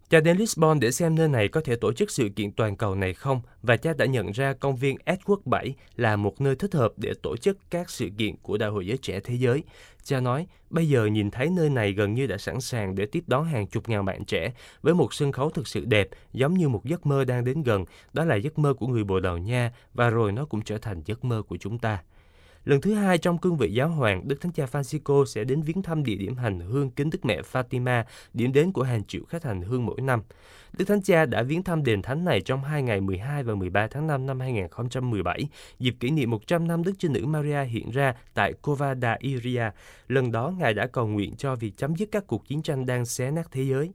Cha 0.10 0.20
đến 0.20 0.38
Lisbon 0.38 0.80
để 0.80 0.92
xem 0.92 1.16
nơi 1.16 1.28
này 1.28 1.48
có 1.48 1.62
thể 1.62 1.76
tổ 1.76 1.94
chức 1.94 2.12
sự 2.12 2.30
kiện 2.36 2.52
toàn 2.52 2.76
cầu 2.76 2.96
này 2.96 3.14
không 3.14 3.42
và 3.64 3.78
cha 3.78 3.94
đã 3.94 4.06
nhận 4.06 4.32
ra 4.32 4.54
công 4.54 4.76
viên 4.76 4.98
Edward 5.06 5.42
7 5.46 5.74
là 5.96 6.16
một 6.16 6.42
nơi 6.42 6.56
thích 6.56 6.74
hợp 6.74 6.92
để 6.98 7.14
tổ 7.22 7.38
chức 7.38 7.58
các 7.70 7.90
sự 7.90 8.10
kiện 8.18 8.36
của 8.42 8.58
Đại 8.58 8.70
hội 8.70 8.88
Giới 8.88 8.98
Trẻ 8.98 9.20
Thế 9.20 9.36
Giới. 9.36 9.64
Cha 10.04 10.20
nói, 10.20 10.48
bây 10.70 10.90
giờ 10.90 11.06
nhìn 11.06 11.32
thấy 11.32 11.50
nơi 11.50 11.70
này 11.70 11.94
gần 11.94 12.14
như 12.14 12.28
đã 12.28 12.38
sẵn 12.38 12.62
sàng 12.62 12.96
để 12.96 13.06
tiếp 13.06 13.24
đón 13.28 13.46
hàng 13.46 13.68
chục 13.68 13.90
ngàn 13.90 14.06
bạn 14.06 14.26
trẻ 14.26 14.54
với 14.82 14.94
một 14.94 15.14
sân 15.14 15.32
khấu 15.32 15.50
thực 15.50 15.68
sự 15.68 15.86
đẹp, 15.86 16.10
giống 16.34 16.54
như 16.54 16.70
một 16.70 16.86
giấc 16.86 17.06
mơ 17.06 17.26
đang 17.26 17.46
đến 17.46 17.64
gần. 17.64 17.86
Đó 18.14 18.26
là 18.26 18.36
giấc 18.36 18.60
mơ 18.60 18.74
của 18.74 18.88
người 18.88 19.04
Bồ 19.04 19.20
Đào 19.20 19.38
Nha 19.38 19.72
và 19.94 20.10
rồi 20.10 20.32
nó 20.32 20.46
cũng 20.46 20.62
trở 20.62 20.78
thành 20.78 21.02
giấc 21.06 21.26
mơ 21.26 21.42
của 21.48 21.58
chúng 21.58 21.80
ta. 21.80 22.04
Lần 22.66 22.82
thứ 22.82 22.94
hai 22.94 23.18
trong 23.18 23.38
cương 23.38 23.58
vị 23.58 23.74
giáo 23.74 23.90
hoàng, 23.90 24.28
Đức 24.28 24.42
Thánh 24.42 24.52
Cha 24.52 24.66
Francisco 24.66 25.26
sẽ 25.26 25.44
đến 25.44 25.62
viếng 25.62 25.82
thăm 25.82 26.04
địa 26.04 26.16
điểm 26.16 26.36
hành 26.36 26.60
hương 26.60 26.92
kính 26.92 27.10
Đức 27.10 27.26
Mẹ 27.26 27.42
Fatima, 27.52 28.04
điểm 28.34 28.54
đến 28.54 28.72
của 28.72 28.84
hàng 28.84 29.04
triệu 29.04 29.22
khách 29.30 29.44
hành 29.44 29.62
hương 29.62 29.86
mỗi 29.86 30.02
năm. 30.02 30.22
Đức 30.78 30.86
Thánh 30.86 31.02
Cha 31.02 31.26
đã 31.26 31.44
viếng 31.44 31.64
thăm 31.64 31.84
đền 31.84 32.02
thánh 32.02 32.26
này 32.26 32.42
trong 32.42 32.64
hai 32.64 32.84
ngày 32.84 33.02
12 33.02 33.44
và 33.44 33.56
13 33.56 33.88
tháng 33.88 34.08
5 34.08 34.26
năm 34.26 34.40
2017, 34.40 35.48
dịp 35.80 35.96
kỷ 36.00 36.10
niệm 36.10 36.30
100 36.30 36.68
năm 36.68 36.84
Đức 36.84 36.94
Trinh 37.00 37.14
Nữ 37.14 37.26
Maria 37.26 37.64
hiện 37.64 37.90
ra 37.90 38.16
tại 38.34 38.54
Cova 38.54 38.96
da 38.96 39.16
Iria. 39.20 39.64
Lần 40.08 40.32
đó, 40.32 40.54
Ngài 40.60 40.74
đã 40.74 40.88
cầu 40.88 41.08
nguyện 41.08 41.36
cho 41.36 41.56
việc 41.56 41.78
chấm 41.78 41.96
dứt 41.96 42.10
các 42.12 42.28
cuộc 42.28 42.48
chiến 42.48 42.62
tranh 42.62 42.86
đang 42.86 43.06
xé 43.06 43.32
nát 43.32 43.48
thế 43.52 43.64
giới. 43.64 43.92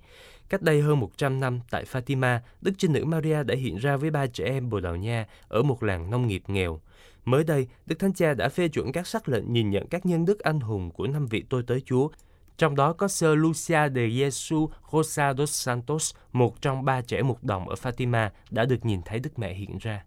Cách 0.48 0.62
đây 0.62 0.80
hơn 0.80 1.00
100 1.00 1.40
năm, 1.40 1.60
tại 1.70 1.84
Fatima, 1.92 2.38
Đức 2.60 2.72
Trinh 2.78 2.92
Nữ 2.92 3.04
Maria 3.04 3.42
đã 3.42 3.54
hiện 3.54 3.76
ra 3.76 3.96
với 3.96 4.10
ba 4.10 4.26
trẻ 4.26 4.44
em 4.44 4.70
Bồ 4.70 4.80
Đào 4.80 4.96
Nha 4.96 5.26
ở 5.48 5.62
một 5.62 5.82
làng 5.82 6.10
nông 6.10 6.26
nghiệp 6.26 6.42
nghèo. 6.46 6.80
Mới 7.24 7.44
đây, 7.44 7.66
Đức 7.86 7.98
Thánh 7.98 8.12
Cha 8.12 8.34
đã 8.34 8.48
phê 8.48 8.68
chuẩn 8.68 8.92
các 8.92 9.06
sắc 9.06 9.28
lệnh 9.28 9.52
nhìn 9.52 9.70
nhận 9.70 9.86
các 9.88 10.06
nhân 10.06 10.24
đức 10.24 10.38
anh 10.38 10.60
hùng 10.60 10.90
của 10.90 11.06
năm 11.06 11.26
vị 11.26 11.44
tôi 11.50 11.62
tới 11.66 11.82
Chúa, 11.84 12.08
trong 12.56 12.76
đó 12.76 12.92
có 12.92 13.08
Sơ 13.08 13.34
Lucia 13.34 13.88
de 13.94 14.06
Jesus 14.06 14.68
Rosa 14.92 15.34
dos 15.34 15.50
Santos, 15.50 16.14
một 16.32 16.62
trong 16.62 16.84
ba 16.84 17.00
trẻ 17.00 17.22
mục 17.22 17.44
đồng 17.44 17.68
ở 17.68 17.74
Fatima, 17.82 18.30
đã 18.50 18.64
được 18.64 18.84
nhìn 18.84 19.00
thấy 19.04 19.18
Đức 19.18 19.38
Mẹ 19.38 19.54
hiện 19.54 19.78
ra. 19.78 20.04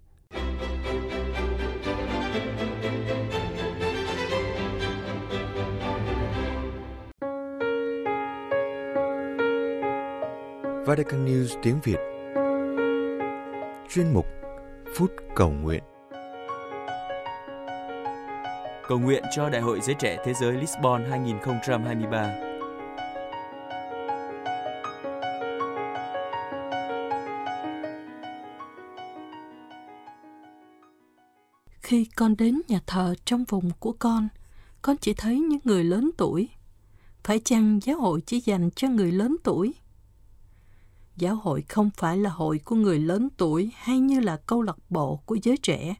Vatican 10.85 11.25
News 11.25 11.59
tiếng 11.63 11.79
Việt. 11.83 11.97
Chuyên 13.89 14.13
mục 14.13 14.25
Phút 14.95 15.11
Cầu 15.35 15.51
Nguyện. 15.51 15.83
Cầu 18.87 18.99
nguyện 18.99 19.23
cho 19.31 19.49
Đại 19.49 19.61
hội 19.61 19.79
Giới 19.81 19.95
Trẻ 19.99 20.17
Thế 20.25 20.33
giới 20.33 20.53
Lisbon 20.53 21.05
2023 21.09 22.35
Khi 31.81 32.05
con 32.15 32.37
đến 32.37 32.61
nhà 32.67 32.79
thờ 32.87 33.15
trong 33.25 33.43
vùng 33.43 33.71
của 33.79 33.95
con, 33.99 34.27
con 34.81 34.97
chỉ 34.97 35.13
thấy 35.13 35.39
những 35.39 35.59
người 35.63 35.83
lớn 35.83 36.11
tuổi. 36.17 36.49
Phải 37.23 37.39
chăng 37.39 37.79
giáo 37.83 37.99
hội 37.99 38.21
chỉ 38.25 38.39
dành 38.39 38.69
cho 38.75 38.87
người 38.87 39.11
lớn 39.11 39.35
tuổi? 39.43 39.73
Giáo 41.15 41.35
hội 41.35 41.61
không 41.61 41.89
phải 41.97 42.17
là 42.17 42.29
hội 42.29 42.59
của 42.65 42.75
người 42.75 42.99
lớn 42.99 43.29
tuổi 43.37 43.71
hay 43.75 43.99
như 43.99 44.19
là 44.19 44.37
câu 44.37 44.61
lạc 44.61 44.77
bộ 44.89 45.19
của 45.25 45.37
giới 45.43 45.57
trẻ. 45.57 45.95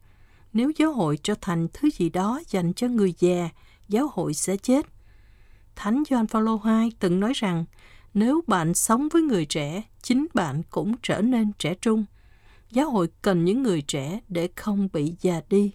Nếu 0.58 0.72
giáo 0.76 0.94
hội 0.94 1.18
trở 1.24 1.34
thành 1.42 1.68
thứ 1.74 1.90
gì 1.90 2.10
đó 2.10 2.42
dành 2.48 2.74
cho 2.74 2.88
người 2.88 3.14
già, 3.20 3.50
giáo 3.90 4.10
hội 4.14 4.34
sẽ 4.34 4.58
chết. 4.58 4.86
Thánh 5.76 6.04
Gioan 6.10 6.28
Phaolô 6.28 6.62
II 6.66 6.92
từng 7.00 7.20
nói 7.20 7.34
rằng, 7.36 7.66
nếu 8.14 8.42
bạn 8.48 8.74
sống 8.74 9.08
với 9.14 9.22
người 9.22 9.46
trẻ, 9.46 9.84
chính 10.02 10.26
bạn 10.34 10.62
cũng 10.70 10.96
trở 11.04 11.22
nên 11.22 11.52
trẻ 11.60 11.74
trung. 11.82 12.06
Giáo 12.72 12.90
hội 12.90 13.08
cần 13.22 13.46
những 13.46 13.64
người 13.64 13.82
trẻ 13.82 14.20
để 14.28 14.50
không 14.56 14.88
bị 14.94 15.16
già 15.22 15.42
đi. 15.50 15.72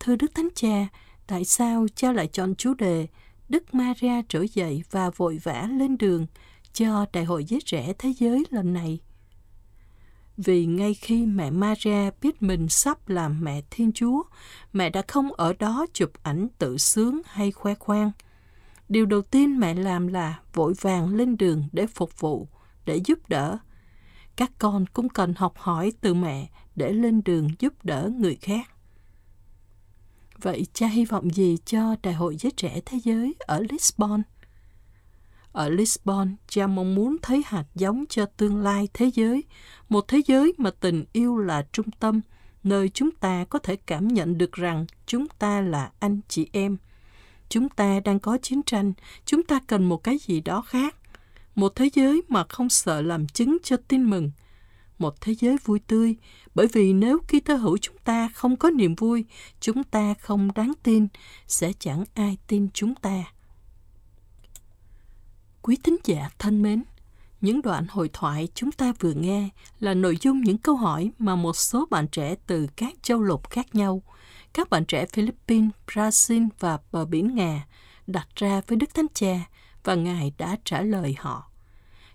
Thưa 0.00 0.16
Đức 0.16 0.34
Thánh 0.34 0.48
Cha, 0.54 0.88
tại 1.26 1.44
sao 1.44 1.86
cha 1.94 2.12
lại 2.12 2.26
chọn 2.26 2.54
chủ 2.54 2.74
đề 2.74 3.06
Đức 3.48 3.74
Maria 3.74 4.22
trỗi 4.28 4.48
dậy 4.52 4.82
và 4.90 5.10
vội 5.10 5.38
vã 5.42 5.68
lên 5.72 5.98
đường 5.98 6.26
cho 6.72 7.06
Đại 7.12 7.24
hội 7.24 7.44
Giới 7.44 7.60
Trẻ 7.64 7.92
Thế 7.98 8.12
Giới 8.18 8.44
lần 8.50 8.72
này? 8.72 9.00
Vì 10.44 10.66
ngay 10.66 10.94
khi 10.94 11.26
mẹ 11.26 11.50
Maria 11.50 12.10
biết 12.20 12.42
mình 12.42 12.68
sắp 12.68 13.08
làm 13.08 13.44
mẹ 13.44 13.62
Thiên 13.70 13.92
Chúa, 13.92 14.22
mẹ 14.72 14.90
đã 14.90 15.02
không 15.08 15.32
ở 15.32 15.52
đó 15.52 15.86
chụp 15.92 16.10
ảnh 16.22 16.48
tự 16.58 16.78
sướng 16.78 17.20
hay 17.24 17.52
khoe 17.52 17.74
khoang. 17.74 18.10
Điều 18.88 19.06
đầu 19.06 19.22
tiên 19.22 19.58
mẹ 19.58 19.74
làm 19.74 20.06
là 20.06 20.40
vội 20.54 20.74
vàng 20.80 21.14
lên 21.14 21.36
đường 21.36 21.64
để 21.72 21.86
phục 21.86 22.20
vụ, 22.20 22.48
để 22.84 23.00
giúp 23.04 23.18
đỡ. 23.28 23.58
Các 24.36 24.52
con 24.58 24.86
cũng 24.86 25.08
cần 25.08 25.34
học 25.34 25.54
hỏi 25.56 25.92
từ 26.00 26.14
mẹ 26.14 26.50
để 26.76 26.92
lên 26.92 27.22
đường 27.24 27.48
giúp 27.58 27.74
đỡ 27.84 28.10
người 28.18 28.36
khác. 28.36 28.70
Vậy 30.42 30.66
cha 30.72 30.86
hy 30.86 31.04
vọng 31.04 31.34
gì 31.34 31.56
cho 31.64 31.96
Đại 32.02 32.14
hội 32.14 32.36
Giới 32.36 32.52
Trẻ 32.56 32.80
Thế 32.86 32.98
Giới 33.04 33.34
ở 33.38 33.62
Lisbon? 33.70 34.22
Ở 35.58 35.68
Lisbon, 35.68 36.36
cha 36.48 36.66
mong 36.66 36.94
muốn 36.94 37.16
thấy 37.22 37.42
hạt 37.46 37.64
giống 37.74 38.04
cho 38.08 38.26
tương 38.26 38.62
lai 38.62 38.88
thế 38.94 39.10
giới, 39.14 39.44
một 39.88 40.08
thế 40.08 40.22
giới 40.26 40.52
mà 40.58 40.70
tình 40.70 41.04
yêu 41.12 41.38
là 41.38 41.66
trung 41.72 41.90
tâm, 41.90 42.20
nơi 42.64 42.88
chúng 42.88 43.10
ta 43.10 43.44
có 43.44 43.58
thể 43.58 43.76
cảm 43.76 44.08
nhận 44.08 44.38
được 44.38 44.52
rằng 44.52 44.86
chúng 45.06 45.26
ta 45.38 45.60
là 45.60 45.90
anh 45.98 46.20
chị 46.28 46.48
em. 46.52 46.76
Chúng 47.48 47.68
ta 47.68 48.00
đang 48.00 48.18
có 48.18 48.38
chiến 48.42 48.62
tranh, 48.62 48.92
chúng 49.24 49.42
ta 49.42 49.60
cần 49.66 49.84
một 49.84 49.96
cái 49.96 50.18
gì 50.18 50.40
đó 50.40 50.60
khác. 50.60 50.96
Một 51.54 51.72
thế 51.76 51.90
giới 51.94 52.22
mà 52.28 52.44
không 52.48 52.68
sợ 52.68 53.02
làm 53.02 53.26
chứng 53.26 53.56
cho 53.62 53.76
tin 53.88 54.10
mừng. 54.10 54.30
Một 54.98 55.20
thế 55.20 55.34
giới 55.34 55.56
vui 55.64 55.78
tươi, 55.78 56.16
bởi 56.54 56.66
vì 56.72 56.92
nếu 56.92 57.18
khi 57.28 57.40
tơ 57.40 57.54
hữu 57.54 57.78
chúng 57.78 57.96
ta 58.04 58.28
không 58.34 58.56
có 58.56 58.70
niềm 58.70 58.94
vui, 58.94 59.24
chúng 59.60 59.84
ta 59.84 60.14
không 60.20 60.48
đáng 60.54 60.72
tin, 60.82 61.08
sẽ 61.46 61.72
chẳng 61.78 62.04
ai 62.14 62.36
tin 62.46 62.68
chúng 62.74 62.94
ta. 62.94 63.24
Quý 65.68 65.76
thính 65.76 65.96
giả 66.04 66.30
thân 66.38 66.62
mến, 66.62 66.82
những 67.40 67.62
đoạn 67.62 67.86
hội 67.88 68.10
thoại 68.12 68.48
chúng 68.54 68.72
ta 68.72 68.92
vừa 69.00 69.12
nghe 69.12 69.48
là 69.80 69.94
nội 69.94 70.18
dung 70.20 70.40
những 70.40 70.58
câu 70.58 70.76
hỏi 70.76 71.10
mà 71.18 71.36
một 71.36 71.56
số 71.56 71.86
bạn 71.90 72.08
trẻ 72.08 72.34
từ 72.46 72.66
các 72.76 72.94
châu 73.02 73.22
lục 73.22 73.50
khác 73.50 73.74
nhau, 73.74 74.02
các 74.52 74.70
bạn 74.70 74.84
trẻ 74.84 75.06
Philippines, 75.06 75.70
Brazil 75.86 76.48
và 76.58 76.78
bờ 76.92 77.04
biển 77.04 77.34
Nga 77.34 77.66
đặt 78.06 78.28
ra 78.36 78.60
với 78.66 78.76
Đức 78.76 78.94
Thánh 78.94 79.06
Cha 79.14 79.40
và 79.84 79.94
Ngài 79.94 80.32
đã 80.38 80.56
trả 80.64 80.82
lời 80.82 81.14
họ. 81.18 81.50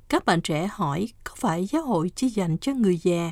Các 0.10 0.26
bạn 0.26 0.42
trẻ 0.42 0.70
hỏi 0.72 1.08
có 1.24 1.34
phải 1.38 1.66
giáo 1.66 1.84
hội 1.84 2.12
chỉ 2.16 2.30
dành 2.30 2.58
cho 2.58 2.74
người 2.74 2.98
già? 2.98 3.32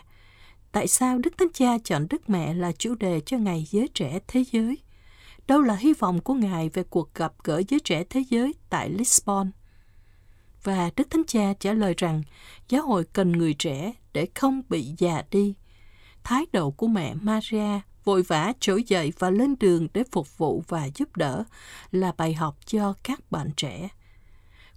Tại 0.72 0.88
sao 0.88 1.18
Đức 1.18 1.38
Thánh 1.38 1.52
Cha 1.54 1.78
chọn 1.84 2.08
Đức 2.10 2.30
Mẹ 2.30 2.54
là 2.54 2.72
chủ 2.72 2.96
đề 2.96 3.22
cho 3.26 3.38
Ngày 3.38 3.68
Giới 3.72 3.88
Trẻ 3.94 4.20
Thế 4.28 4.44
Giới? 4.52 4.78
Đâu 5.48 5.62
là 5.62 5.76
hy 5.76 5.94
vọng 5.94 6.20
của 6.20 6.34
Ngài 6.34 6.70
về 6.70 6.84
cuộc 6.84 7.16
gặp 7.16 7.34
gỡ 7.44 7.62
giới 7.68 7.80
trẻ 7.80 8.04
thế 8.10 8.24
giới 8.30 8.54
tại 8.70 8.90
Lisbon? 8.90 9.52
Và 10.64 10.90
Đức 10.96 11.10
Thánh 11.10 11.24
Cha 11.28 11.54
trả 11.60 11.74
lời 11.74 11.94
rằng 11.98 12.24
giáo 12.70 12.88
hội 12.88 13.06
cần 13.14 13.32
người 13.32 13.54
trẻ 13.54 13.94
để 14.14 14.28
không 14.36 14.62
bị 14.70 14.94
già 14.98 15.24
đi. 15.32 15.54
Thái 16.24 16.46
độ 16.54 16.72
của 16.72 16.88
mẹ 16.88 17.14
Maria 17.14 17.80
vội 18.04 18.24
vã 18.24 18.54
trỗi 18.60 18.84
dậy 18.88 19.14
và 19.20 19.30
lên 19.30 19.56
đường 19.60 19.88
để 19.94 20.04
phục 20.12 20.38
vụ 20.38 20.64
và 20.68 20.90
giúp 20.96 21.18
đỡ 21.18 21.44
là 21.92 22.12
bài 22.18 22.34
học 22.34 22.58
cho 22.66 22.94
các 23.04 23.32
bạn 23.32 23.50
trẻ. 23.58 23.90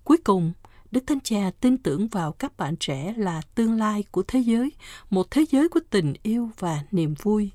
Cuối 0.04 0.16
cùng, 0.24 0.52
Đức 0.90 1.04
Thánh 1.06 1.20
Cha 1.20 1.50
tin 1.60 1.78
tưởng 1.78 2.08
vào 2.08 2.32
các 2.32 2.56
bạn 2.56 2.76
trẻ 2.76 3.14
là 3.16 3.42
tương 3.54 3.78
lai 3.78 4.04
của 4.10 4.22
thế 4.28 4.40
giới, 4.40 4.72
một 5.10 5.30
thế 5.30 5.44
giới 5.50 5.68
của 5.68 5.80
tình 5.90 6.14
yêu 6.22 6.50
và 6.58 6.84
niềm 6.90 7.14
vui. 7.22 7.50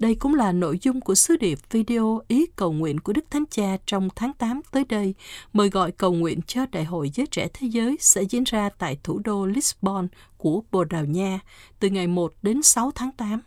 Đây 0.00 0.14
cũng 0.14 0.34
là 0.34 0.52
nội 0.52 0.78
dung 0.82 1.00
của 1.00 1.14
sứ 1.14 1.36
điệp 1.36 1.58
video 1.70 2.20
ý 2.28 2.46
cầu 2.56 2.72
nguyện 2.72 3.00
của 3.00 3.12
Đức 3.12 3.24
Thánh 3.30 3.44
Cha 3.50 3.76
trong 3.86 4.08
tháng 4.16 4.32
8 4.32 4.60
tới 4.70 4.84
đây, 4.84 5.14
mời 5.52 5.70
gọi 5.70 5.92
cầu 5.92 6.12
nguyện 6.12 6.40
cho 6.46 6.66
Đại 6.72 6.84
hội 6.84 7.10
Giới 7.14 7.26
Trẻ 7.26 7.48
Thế 7.54 7.66
Giới 7.66 7.96
sẽ 8.00 8.22
diễn 8.22 8.44
ra 8.44 8.70
tại 8.78 8.98
thủ 9.02 9.18
đô 9.24 9.46
Lisbon 9.46 10.08
của 10.36 10.62
Bồ 10.70 10.84
Đào 10.84 11.04
Nha 11.04 11.40
từ 11.80 11.88
ngày 11.88 12.06
1 12.06 12.32
đến 12.42 12.62
6 12.62 12.90
tháng 12.94 13.12
8. 13.12 13.40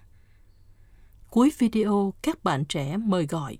Cuối 1.29 1.51
video, 1.57 2.13
các 2.21 2.43
bạn 2.43 2.65
trẻ 2.65 2.97
mời 2.97 3.25
gọi 3.25 3.57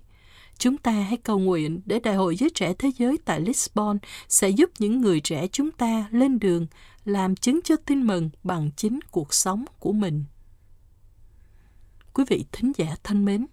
Chúng 0.58 0.76
ta 0.76 0.92
hãy 0.92 1.16
cầu 1.16 1.38
nguyện 1.38 1.80
để 1.84 2.00
Đại 2.00 2.14
hội 2.14 2.36
Giới 2.36 2.50
Trẻ 2.54 2.74
Thế 2.78 2.90
Giới 2.98 3.18
tại 3.24 3.40
Lisbon 3.40 3.98
sẽ 4.28 4.48
giúp 4.48 4.70
những 4.78 5.00
người 5.00 5.20
trẻ 5.20 5.46
chúng 5.52 5.70
ta 5.70 6.08
lên 6.10 6.38
đường 6.38 6.66
làm 7.04 7.36
chứng 7.36 7.60
cho 7.64 7.76
tin 7.76 8.06
mừng 8.06 8.30
bằng 8.44 8.70
chính 8.76 8.98
cuộc 9.10 9.34
sống 9.34 9.64
của 9.78 9.92
mình. 9.92 10.24
Quý 12.14 12.24
vị 12.28 12.44
thính 12.52 12.72
giả 12.76 12.96
thân 13.04 13.24
mến, 13.24 13.46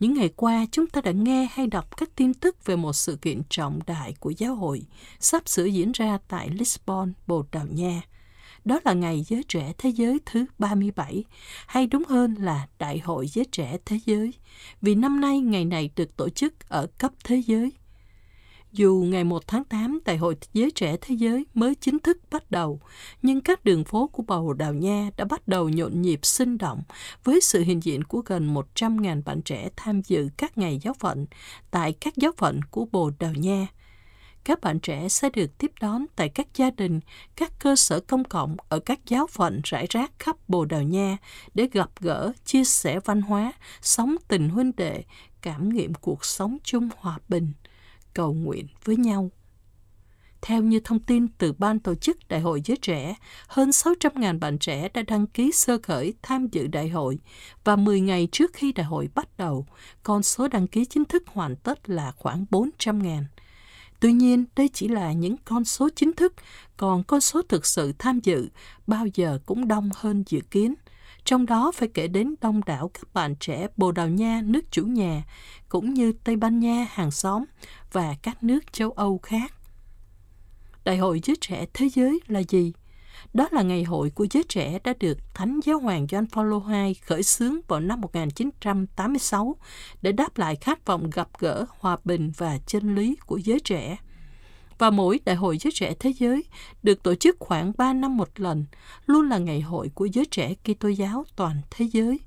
những 0.00 0.14
ngày 0.14 0.30
qua 0.36 0.66
chúng 0.72 0.86
ta 0.86 1.00
đã 1.00 1.12
nghe 1.12 1.48
hay 1.52 1.66
đọc 1.66 1.96
các 1.96 2.10
tin 2.16 2.34
tức 2.34 2.64
về 2.64 2.76
một 2.76 2.92
sự 2.92 3.16
kiện 3.16 3.42
trọng 3.48 3.80
đại 3.86 4.14
của 4.20 4.30
giáo 4.30 4.54
hội 4.54 4.82
sắp 5.20 5.48
sửa 5.48 5.64
diễn 5.64 5.92
ra 5.92 6.18
tại 6.28 6.50
Lisbon, 6.50 7.12
Bồ 7.26 7.44
Đào 7.52 7.66
Nha. 7.66 8.02
Đó 8.64 8.80
là 8.84 8.92
Ngày 8.92 9.24
Giới 9.28 9.42
Trẻ 9.48 9.72
Thế 9.78 9.90
Giới 9.90 10.18
thứ 10.26 10.44
37, 10.58 11.24
hay 11.66 11.86
đúng 11.86 12.04
hơn 12.08 12.34
là 12.34 12.68
Đại 12.78 12.98
hội 12.98 13.28
Giới 13.28 13.44
Trẻ 13.52 13.76
Thế 13.84 13.98
Giới, 14.06 14.34
vì 14.80 14.94
năm 14.94 15.20
nay 15.20 15.40
ngày 15.40 15.64
này 15.64 15.90
được 15.96 16.16
tổ 16.16 16.28
chức 16.28 16.68
ở 16.68 16.86
cấp 16.98 17.12
thế 17.24 17.42
giới. 17.46 17.72
Dù 18.72 19.04
ngày 19.08 19.24
1 19.24 19.46
tháng 19.46 19.64
8 19.64 20.00
Đại 20.04 20.16
hội 20.16 20.36
Giới 20.52 20.70
Trẻ 20.70 20.96
Thế 21.00 21.14
Giới 21.14 21.46
mới 21.54 21.74
chính 21.74 21.98
thức 21.98 22.18
bắt 22.30 22.50
đầu, 22.50 22.80
nhưng 23.22 23.40
các 23.40 23.64
đường 23.64 23.84
phố 23.84 24.06
của 24.06 24.22
Bầu 24.22 24.52
Đào 24.52 24.74
Nha 24.74 25.10
đã 25.16 25.24
bắt 25.24 25.48
đầu 25.48 25.68
nhộn 25.68 26.02
nhịp 26.02 26.20
sinh 26.22 26.58
động 26.58 26.82
với 27.24 27.40
sự 27.40 27.62
hiện 27.62 27.82
diện 27.82 28.04
của 28.04 28.22
gần 28.26 28.54
100.000 28.54 29.22
bạn 29.22 29.42
trẻ 29.42 29.68
tham 29.76 30.02
dự 30.02 30.28
các 30.36 30.58
ngày 30.58 30.78
giáo 30.82 30.94
phận 30.94 31.26
tại 31.70 31.92
các 31.92 32.16
giáo 32.16 32.32
phận 32.36 32.60
của 32.70 32.86
Bồ 32.92 33.10
Đào 33.18 33.32
Nha. 33.34 33.66
Các 34.44 34.60
bạn 34.60 34.80
trẻ 34.80 35.08
sẽ 35.08 35.30
được 35.30 35.58
tiếp 35.58 35.72
đón 35.80 36.06
tại 36.16 36.28
các 36.28 36.46
gia 36.54 36.70
đình, 36.70 37.00
các 37.36 37.52
cơ 37.58 37.76
sở 37.76 38.00
công 38.00 38.24
cộng 38.24 38.56
ở 38.68 38.78
các 38.78 39.00
giáo 39.06 39.26
phận 39.26 39.60
rải 39.64 39.86
rác 39.90 40.12
khắp 40.18 40.36
Bồ 40.48 40.64
Đào 40.64 40.82
Nha 40.82 41.16
để 41.54 41.68
gặp 41.72 41.90
gỡ, 42.00 42.32
chia 42.44 42.64
sẻ 42.64 43.00
văn 43.04 43.22
hóa, 43.22 43.52
sống 43.82 44.16
tình 44.28 44.48
huynh 44.48 44.72
đệ, 44.76 45.02
cảm 45.42 45.68
nghiệm 45.68 45.94
cuộc 45.94 46.24
sống 46.24 46.56
chung 46.64 46.88
hòa 46.98 47.18
bình 47.28 47.52
cầu 48.14 48.32
nguyện 48.32 48.66
với 48.84 48.96
nhau. 48.96 49.30
Theo 50.42 50.62
như 50.62 50.80
thông 50.80 51.00
tin 51.00 51.28
từ 51.28 51.52
Ban 51.52 51.78
tổ 51.78 51.94
chức 51.94 52.28
Đại 52.28 52.40
hội 52.40 52.62
Giới 52.64 52.76
Trẻ, 52.76 53.14
hơn 53.46 53.70
600.000 53.70 54.38
bạn 54.38 54.58
trẻ 54.58 54.88
đã 54.88 55.02
đăng 55.02 55.26
ký 55.26 55.52
sơ 55.52 55.78
khởi 55.82 56.14
tham 56.22 56.46
dự 56.52 56.66
đại 56.66 56.88
hội 56.88 57.18
và 57.64 57.76
10 57.76 58.00
ngày 58.00 58.28
trước 58.32 58.52
khi 58.54 58.72
đại 58.72 58.86
hội 58.86 59.08
bắt 59.14 59.28
đầu, 59.36 59.66
con 60.02 60.22
số 60.22 60.48
đăng 60.48 60.66
ký 60.66 60.84
chính 60.84 61.04
thức 61.04 61.22
hoàn 61.26 61.56
tất 61.56 61.90
là 61.90 62.12
khoảng 62.12 62.44
400.000. 62.50 63.22
Tuy 64.00 64.12
nhiên, 64.12 64.44
đây 64.56 64.68
chỉ 64.72 64.88
là 64.88 65.12
những 65.12 65.36
con 65.44 65.64
số 65.64 65.88
chính 65.96 66.12
thức, 66.12 66.34
còn 66.76 67.04
con 67.04 67.20
số 67.20 67.42
thực 67.42 67.66
sự 67.66 67.92
tham 67.98 68.20
dự 68.20 68.48
bao 68.86 69.06
giờ 69.14 69.38
cũng 69.46 69.68
đông 69.68 69.90
hơn 69.94 70.24
dự 70.26 70.40
kiến. 70.50 70.74
Trong 71.24 71.46
đó 71.46 71.72
phải 71.74 71.88
kể 71.88 72.08
đến 72.08 72.34
đông 72.40 72.60
đảo 72.66 72.90
các 72.94 73.14
bạn 73.14 73.34
trẻ 73.40 73.66
Bồ 73.76 73.92
Đào 73.92 74.08
Nha, 74.08 74.42
nước 74.44 74.70
chủ 74.70 74.84
nhà, 74.84 75.22
cũng 75.68 75.94
như 75.94 76.12
Tây 76.24 76.36
Ban 76.36 76.60
Nha, 76.60 76.86
hàng 76.90 77.10
xóm 77.10 77.44
và 77.92 78.14
các 78.22 78.42
nước 78.42 78.72
châu 78.72 78.90
Âu 78.90 79.18
khác. 79.18 79.54
Đại 80.84 80.96
hội 80.96 81.20
Giới 81.24 81.36
Trẻ 81.40 81.66
Thế 81.74 81.88
Giới 81.88 82.20
là 82.26 82.42
gì? 82.48 82.72
Đó 83.34 83.48
là 83.50 83.62
ngày 83.62 83.84
hội 83.84 84.10
của 84.10 84.26
giới 84.30 84.42
trẻ 84.48 84.78
đã 84.84 84.94
được 85.00 85.18
Thánh 85.34 85.60
Giáo 85.64 85.78
hoàng 85.78 86.06
John 86.06 86.26
Paul 86.32 86.74
II 86.74 86.94
khởi 86.94 87.22
xướng 87.22 87.56
vào 87.68 87.80
năm 87.80 88.00
1986 88.00 89.56
để 90.02 90.12
đáp 90.12 90.38
lại 90.38 90.56
khát 90.56 90.86
vọng 90.86 91.10
gặp 91.10 91.28
gỡ, 91.38 91.66
hòa 91.78 91.96
bình 92.04 92.32
và 92.36 92.58
chân 92.66 92.94
lý 92.94 93.16
của 93.26 93.36
giới 93.36 93.60
trẻ 93.60 93.96
và 94.78 94.90
mỗi 94.90 95.20
Đại 95.24 95.36
hội 95.36 95.58
Giới 95.58 95.70
Trẻ 95.74 95.94
Thế 95.98 96.12
Giới 96.18 96.44
được 96.82 97.02
tổ 97.02 97.14
chức 97.14 97.36
khoảng 97.40 97.72
3 97.76 97.92
năm 97.92 98.16
một 98.16 98.40
lần, 98.40 98.64
luôn 99.06 99.28
là 99.28 99.38
ngày 99.38 99.60
hội 99.60 99.90
của 99.94 100.06
giới 100.06 100.24
trẻ 100.24 100.54
Kitô 100.54 100.88
giáo 100.88 101.24
toàn 101.36 101.56
thế 101.70 101.88
giới. 101.92 102.20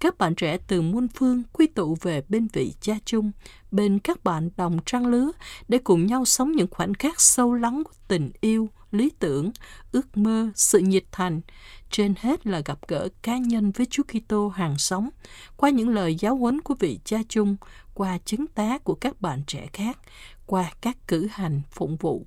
Các 0.00 0.18
bạn 0.18 0.34
trẻ 0.34 0.58
từ 0.66 0.82
muôn 0.82 1.08
phương 1.08 1.42
quy 1.52 1.66
tụ 1.66 1.96
về 2.02 2.22
bên 2.28 2.48
vị 2.52 2.72
cha 2.80 2.94
chung, 3.04 3.32
bên 3.70 3.98
các 3.98 4.24
bạn 4.24 4.50
đồng 4.56 4.78
trang 4.86 5.06
lứa 5.06 5.30
để 5.68 5.78
cùng 5.78 6.06
nhau 6.06 6.24
sống 6.24 6.52
những 6.52 6.68
khoảnh 6.70 6.94
khắc 6.94 7.20
sâu 7.20 7.54
lắng 7.54 7.82
của 7.84 7.94
tình 8.08 8.30
yêu, 8.40 8.68
lý 8.90 9.10
tưởng, 9.18 9.50
ước 9.92 10.16
mơ, 10.16 10.50
sự 10.54 10.78
nhiệt 10.78 11.04
thành, 11.12 11.40
trên 11.90 12.14
hết 12.20 12.46
là 12.46 12.62
gặp 12.64 12.78
gỡ 12.88 13.08
cá 13.22 13.36
nhân 13.38 13.70
với 13.70 13.86
Chúa 13.90 14.02
Kitô 14.02 14.48
hàng 14.48 14.78
sống, 14.78 15.08
qua 15.56 15.70
những 15.70 15.88
lời 15.88 16.14
giáo 16.14 16.36
huấn 16.36 16.60
của 16.60 16.74
vị 16.74 17.00
cha 17.04 17.18
chung, 17.28 17.56
qua 17.96 18.18
chứng 18.24 18.46
tá 18.46 18.78
của 18.78 18.94
các 18.94 19.20
bạn 19.20 19.42
trẻ 19.46 19.66
khác, 19.72 19.98
qua 20.46 20.72
các 20.80 20.96
cử 21.08 21.28
hành 21.30 21.62
phụng 21.70 21.96
vụ. 21.96 22.26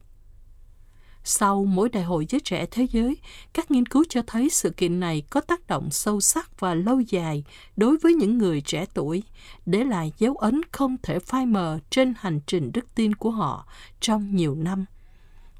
Sau 1.23 1.65
mỗi 1.65 1.89
đại 1.89 2.03
hội 2.03 2.25
giới 2.29 2.41
trẻ 2.41 2.65
thế 2.71 2.87
giới, 2.91 3.17
các 3.53 3.71
nghiên 3.71 3.85
cứu 3.85 4.03
cho 4.09 4.21
thấy 4.27 4.49
sự 4.49 4.69
kiện 4.69 4.99
này 4.99 5.23
có 5.29 5.41
tác 5.41 5.67
động 5.67 5.91
sâu 5.91 6.21
sắc 6.21 6.59
và 6.59 6.73
lâu 6.73 6.99
dài 6.99 7.43
đối 7.77 7.97
với 7.97 8.13
những 8.13 8.37
người 8.37 8.61
trẻ 8.61 8.85
tuổi, 8.93 9.23
để 9.65 9.83
lại 9.83 10.13
dấu 10.17 10.35
ấn 10.35 10.61
không 10.71 10.97
thể 11.03 11.19
phai 11.19 11.45
mờ 11.45 11.79
trên 11.89 12.13
hành 12.17 12.39
trình 12.47 12.71
đức 12.73 12.95
tin 12.95 13.15
của 13.15 13.31
họ 13.31 13.67
trong 13.99 14.35
nhiều 14.35 14.55
năm. 14.55 14.85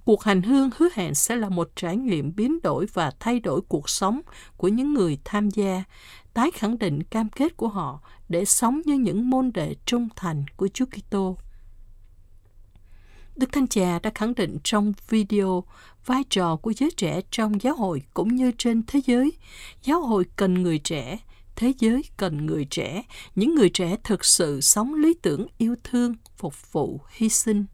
Cuộc 0.05 0.23
hành 0.23 0.41
hương 0.41 0.69
hứa 0.77 0.89
hẹn 0.93 1.15
sẽ 1.15 1.35
là 1.35 1.49
một 1.49 1.69
trải 1.75 1.97
nghiệm 1.97 2.35
biến 2.35 2.59
đổi 2.63 2.85
và 2.93 3.11
thay 3.19 3.39
đổi 3.39 3.61
cuộc 3.67 3.89
sống 3.89 4.21
của 4.57 4.67
những 4.67 4.93
người 4.93 5.17
tham 5.25 5.49
gia, 5.49 5.83
tái 6.33 6.51
khẳng 6.51 6.77
định 6.77 7.03
cam 7.03 7.29
kết 7.29 7.57
của 7.57 7.67
họ 7.67 8.01
để 8.29 8.45
sống 8.45 8.81
như 8.85 8.93
những 8.93 9.29
môn 9.29 9.51
đệ 9.53 9.75
trung 9.85 10.07
thành 10.15 10.45
của 10.55 10.67
Chúa 10.67 10.85
Kitô. 10.85 11.37
Đức 13.35 13.51
Thánh 13.51 13.67
Cha 13.67 13.99
đã 13.99 14.11
khẳng 14.15 14.35
định 14.35 14.57
trong 14.63 14.93
video 15.09 15.63
vai 16.05 16.23
trò 16.29 16.55
của 16.55 16.73
giới 16.77 16.91
trẻ 16.97 17.21
trong 17.31 17.61
giáo 17.61 17.75
hội 17.75 18.01
cũng 18.13 18.35
như 18.35 18.51
trên 18.57 18.83
thế 18.87 19.01
giới. 19.05 19.31
Giáo 19.83 20.01
hội 20.01 20.25
cần 20.35 20.53
người 20.53 20.79
trẻ, 20.79 21.17
thế 21.55 21.73
giới 21.79 22.03
cần 22.17 22.45
người 22.45 22.65
trẻ, 22.65 23.03
những 23.35 23.55
người 23.55 23.69
trẻ 23.69 23.95
thực 24.03 24.25
sự 24.25 24.61
sống 24.61 24.93
lý 24.93 25.13
tưởng 25.21 25.47
yêu 25.57 25.75
thương, 25.83 26.15
phục 26.37 26.71
vụ, 26.71 27.01
hy 27.09 27.29
sinh 27.29 27.65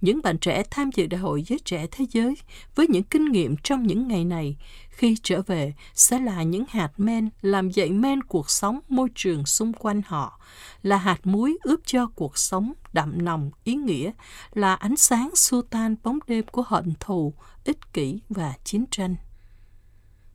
những 0.00 0.22
bạn 0.22 0.38
trẻ 0.38 0.62
tham 0.70 0.90
dự 0.94 1.06
Đại 1.06 1.20
hội 1.20 1.42
Giới 1.42 1.58
Trẻ 1.64 1.86
Thế 1.90 2.06
Giới 2.10 2.34
với 2.74 2.86
những 2.88 3.02
kinh 3.02 3.24
nghiệm 3.24 3.56
trong 3.56 3.86
những 3.86 4.08
ngày 4.08 4.24
này 4.24 4.56
khi 4.88 5.16
trở 5.22 5.42
về 5.42 5.74
sẽ 5.94 6.18
là 6.18 6.42
những 6.42 6.64
hạt 6.68 6.90
men 6.96 7.28
làm 7.42 7.70
dậy 7.70 7.90
men 7.90 8.22
cuộc 8.22 8.50
sống 8.50 8.80
môi 8.88 9.08
trường 9.14 9.46
xung 9.46 9.72
quanh 9.72 10.02
họ, 10.06 10.40
là 10.82 10.96
hạt 10.96 11.20
muối 11.24 11.58
ướp 11.62 11.80
cho 11.84 12.06
cuộc 12.06 12.38
sống 12.38 12.72
đậm 12.92 13.24
nồng 13.24 13.50
ý 13.64 13.74
nghĩa, 13.74 14.10
là 14.54 14.74
ánh 14.74 14.96
sáng 14.96 15.30
xua 15.36 15.62
tan 15.62 15.96
bóng 16.02 16.18
đêm 16.26 16.44
của 16.46 16.62
hận 16.66 16.92
thù, 17.00 17.34
ích 17.64 17.92
kỷ 17.92 18.20
và 18.28 18.54
chiến 18.64 18.84
tranh. 18.90 19.16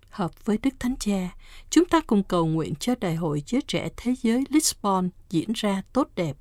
Hợp 0.09 0.45
với 0.45 0.57
Đức 0.57 0.73
Thánh 0.79 0.95
Cha, 0.99 1.35
chúng 1.69 1.85
ta 1.85 2.01
cùng 2.07 2.23
cầu 2.23 2.45
nguyện 2.45 2.73
cho 2.75 2.95
Đại 2.99 3.15
hội 3.15 3.43
Giới 3.47 3.61
Trẻ 3.61 3.89
Thế 3.97 4.15
Giới 4.21 4.43
Lisbon 4.49 5.09
diễn 5.29 5.51
ra 5.53 5.81
tốt 5.93 6.09
đẹp 6.15 6.37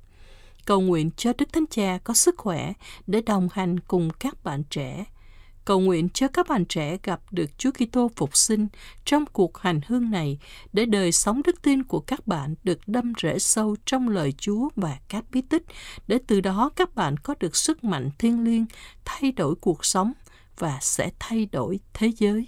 cầu 0.65 0.81
nguyện 0.81 1.11
cho 1.17 1.33
Đức 1.37 1.53
Thánh 1.53 1.67
Cha 1.69 1.97
có 2.03 2.13
sức 2.13 2.35
khỏe 2.37 2.73
để 3.07 3.21
đồng 3.21 3.47
hành 3.51 3.79
cùng 3.79 4.09
các 4.19 4.43
bạn 4.43 4.63
trẻ. 4.69 5.05
Cầu 5.65 5.79
nguyện 5.79 6.09
cho 6.09 6.27
các 6.27 6.47
bạn 6.47 6.65
trẻ 6.65 6.97
gặp 7.03 7.21
được 7.31 7.57
Chúa 7.57 7.71
Kitô 7.71 8.11
phục 8.15 8.37
sinh 8.37 8.67
trong 9.05 9.25
cuộc 9.25 9.57
hành 9.57 9.79
hương 9.87 10.11
này 10.11 10.39
để 10.73 10.85
đời 10.85 11.11
sống 11.11 11.41
đức 11.45 11.61
tin 11.61 11.83
của 11.83 11.99
các 11.99 12.27
bạn 12.27 12.55
được 12.63 12.79
đâm 12.87 13.13
rễ 13.21 13.39
sâu 13.39 13.75
trong 13.85 14.09
lời 14.09 14.33
Chúa 14.37 14.69
và 14.75 14.97
các 15.09 15.25
bí 15.31 15.41
tích, 15.41 15.63
để 16.07 16.19
từ 16.27 16.41
đó 16.41 16.69
các 16.75 16.95
bạn 16.95 17.17
có 17.17 17.35
được 17.39 17.55
sức 17.55 17.83
mạnh 17.83 18.09
thiêng 18.19 18.43
liêng 18.43 18.65
thay 19.05 19.31
đổi 19.31 19.55
cuộc 19.55 19.85
sống 19.85 20.13
và 20.57 20.77
sẽ 20.81 21.11
thay 21.19 21.45
đổi 21.45 21.79
thế 21.93 22.11
giới. 22.17 22.47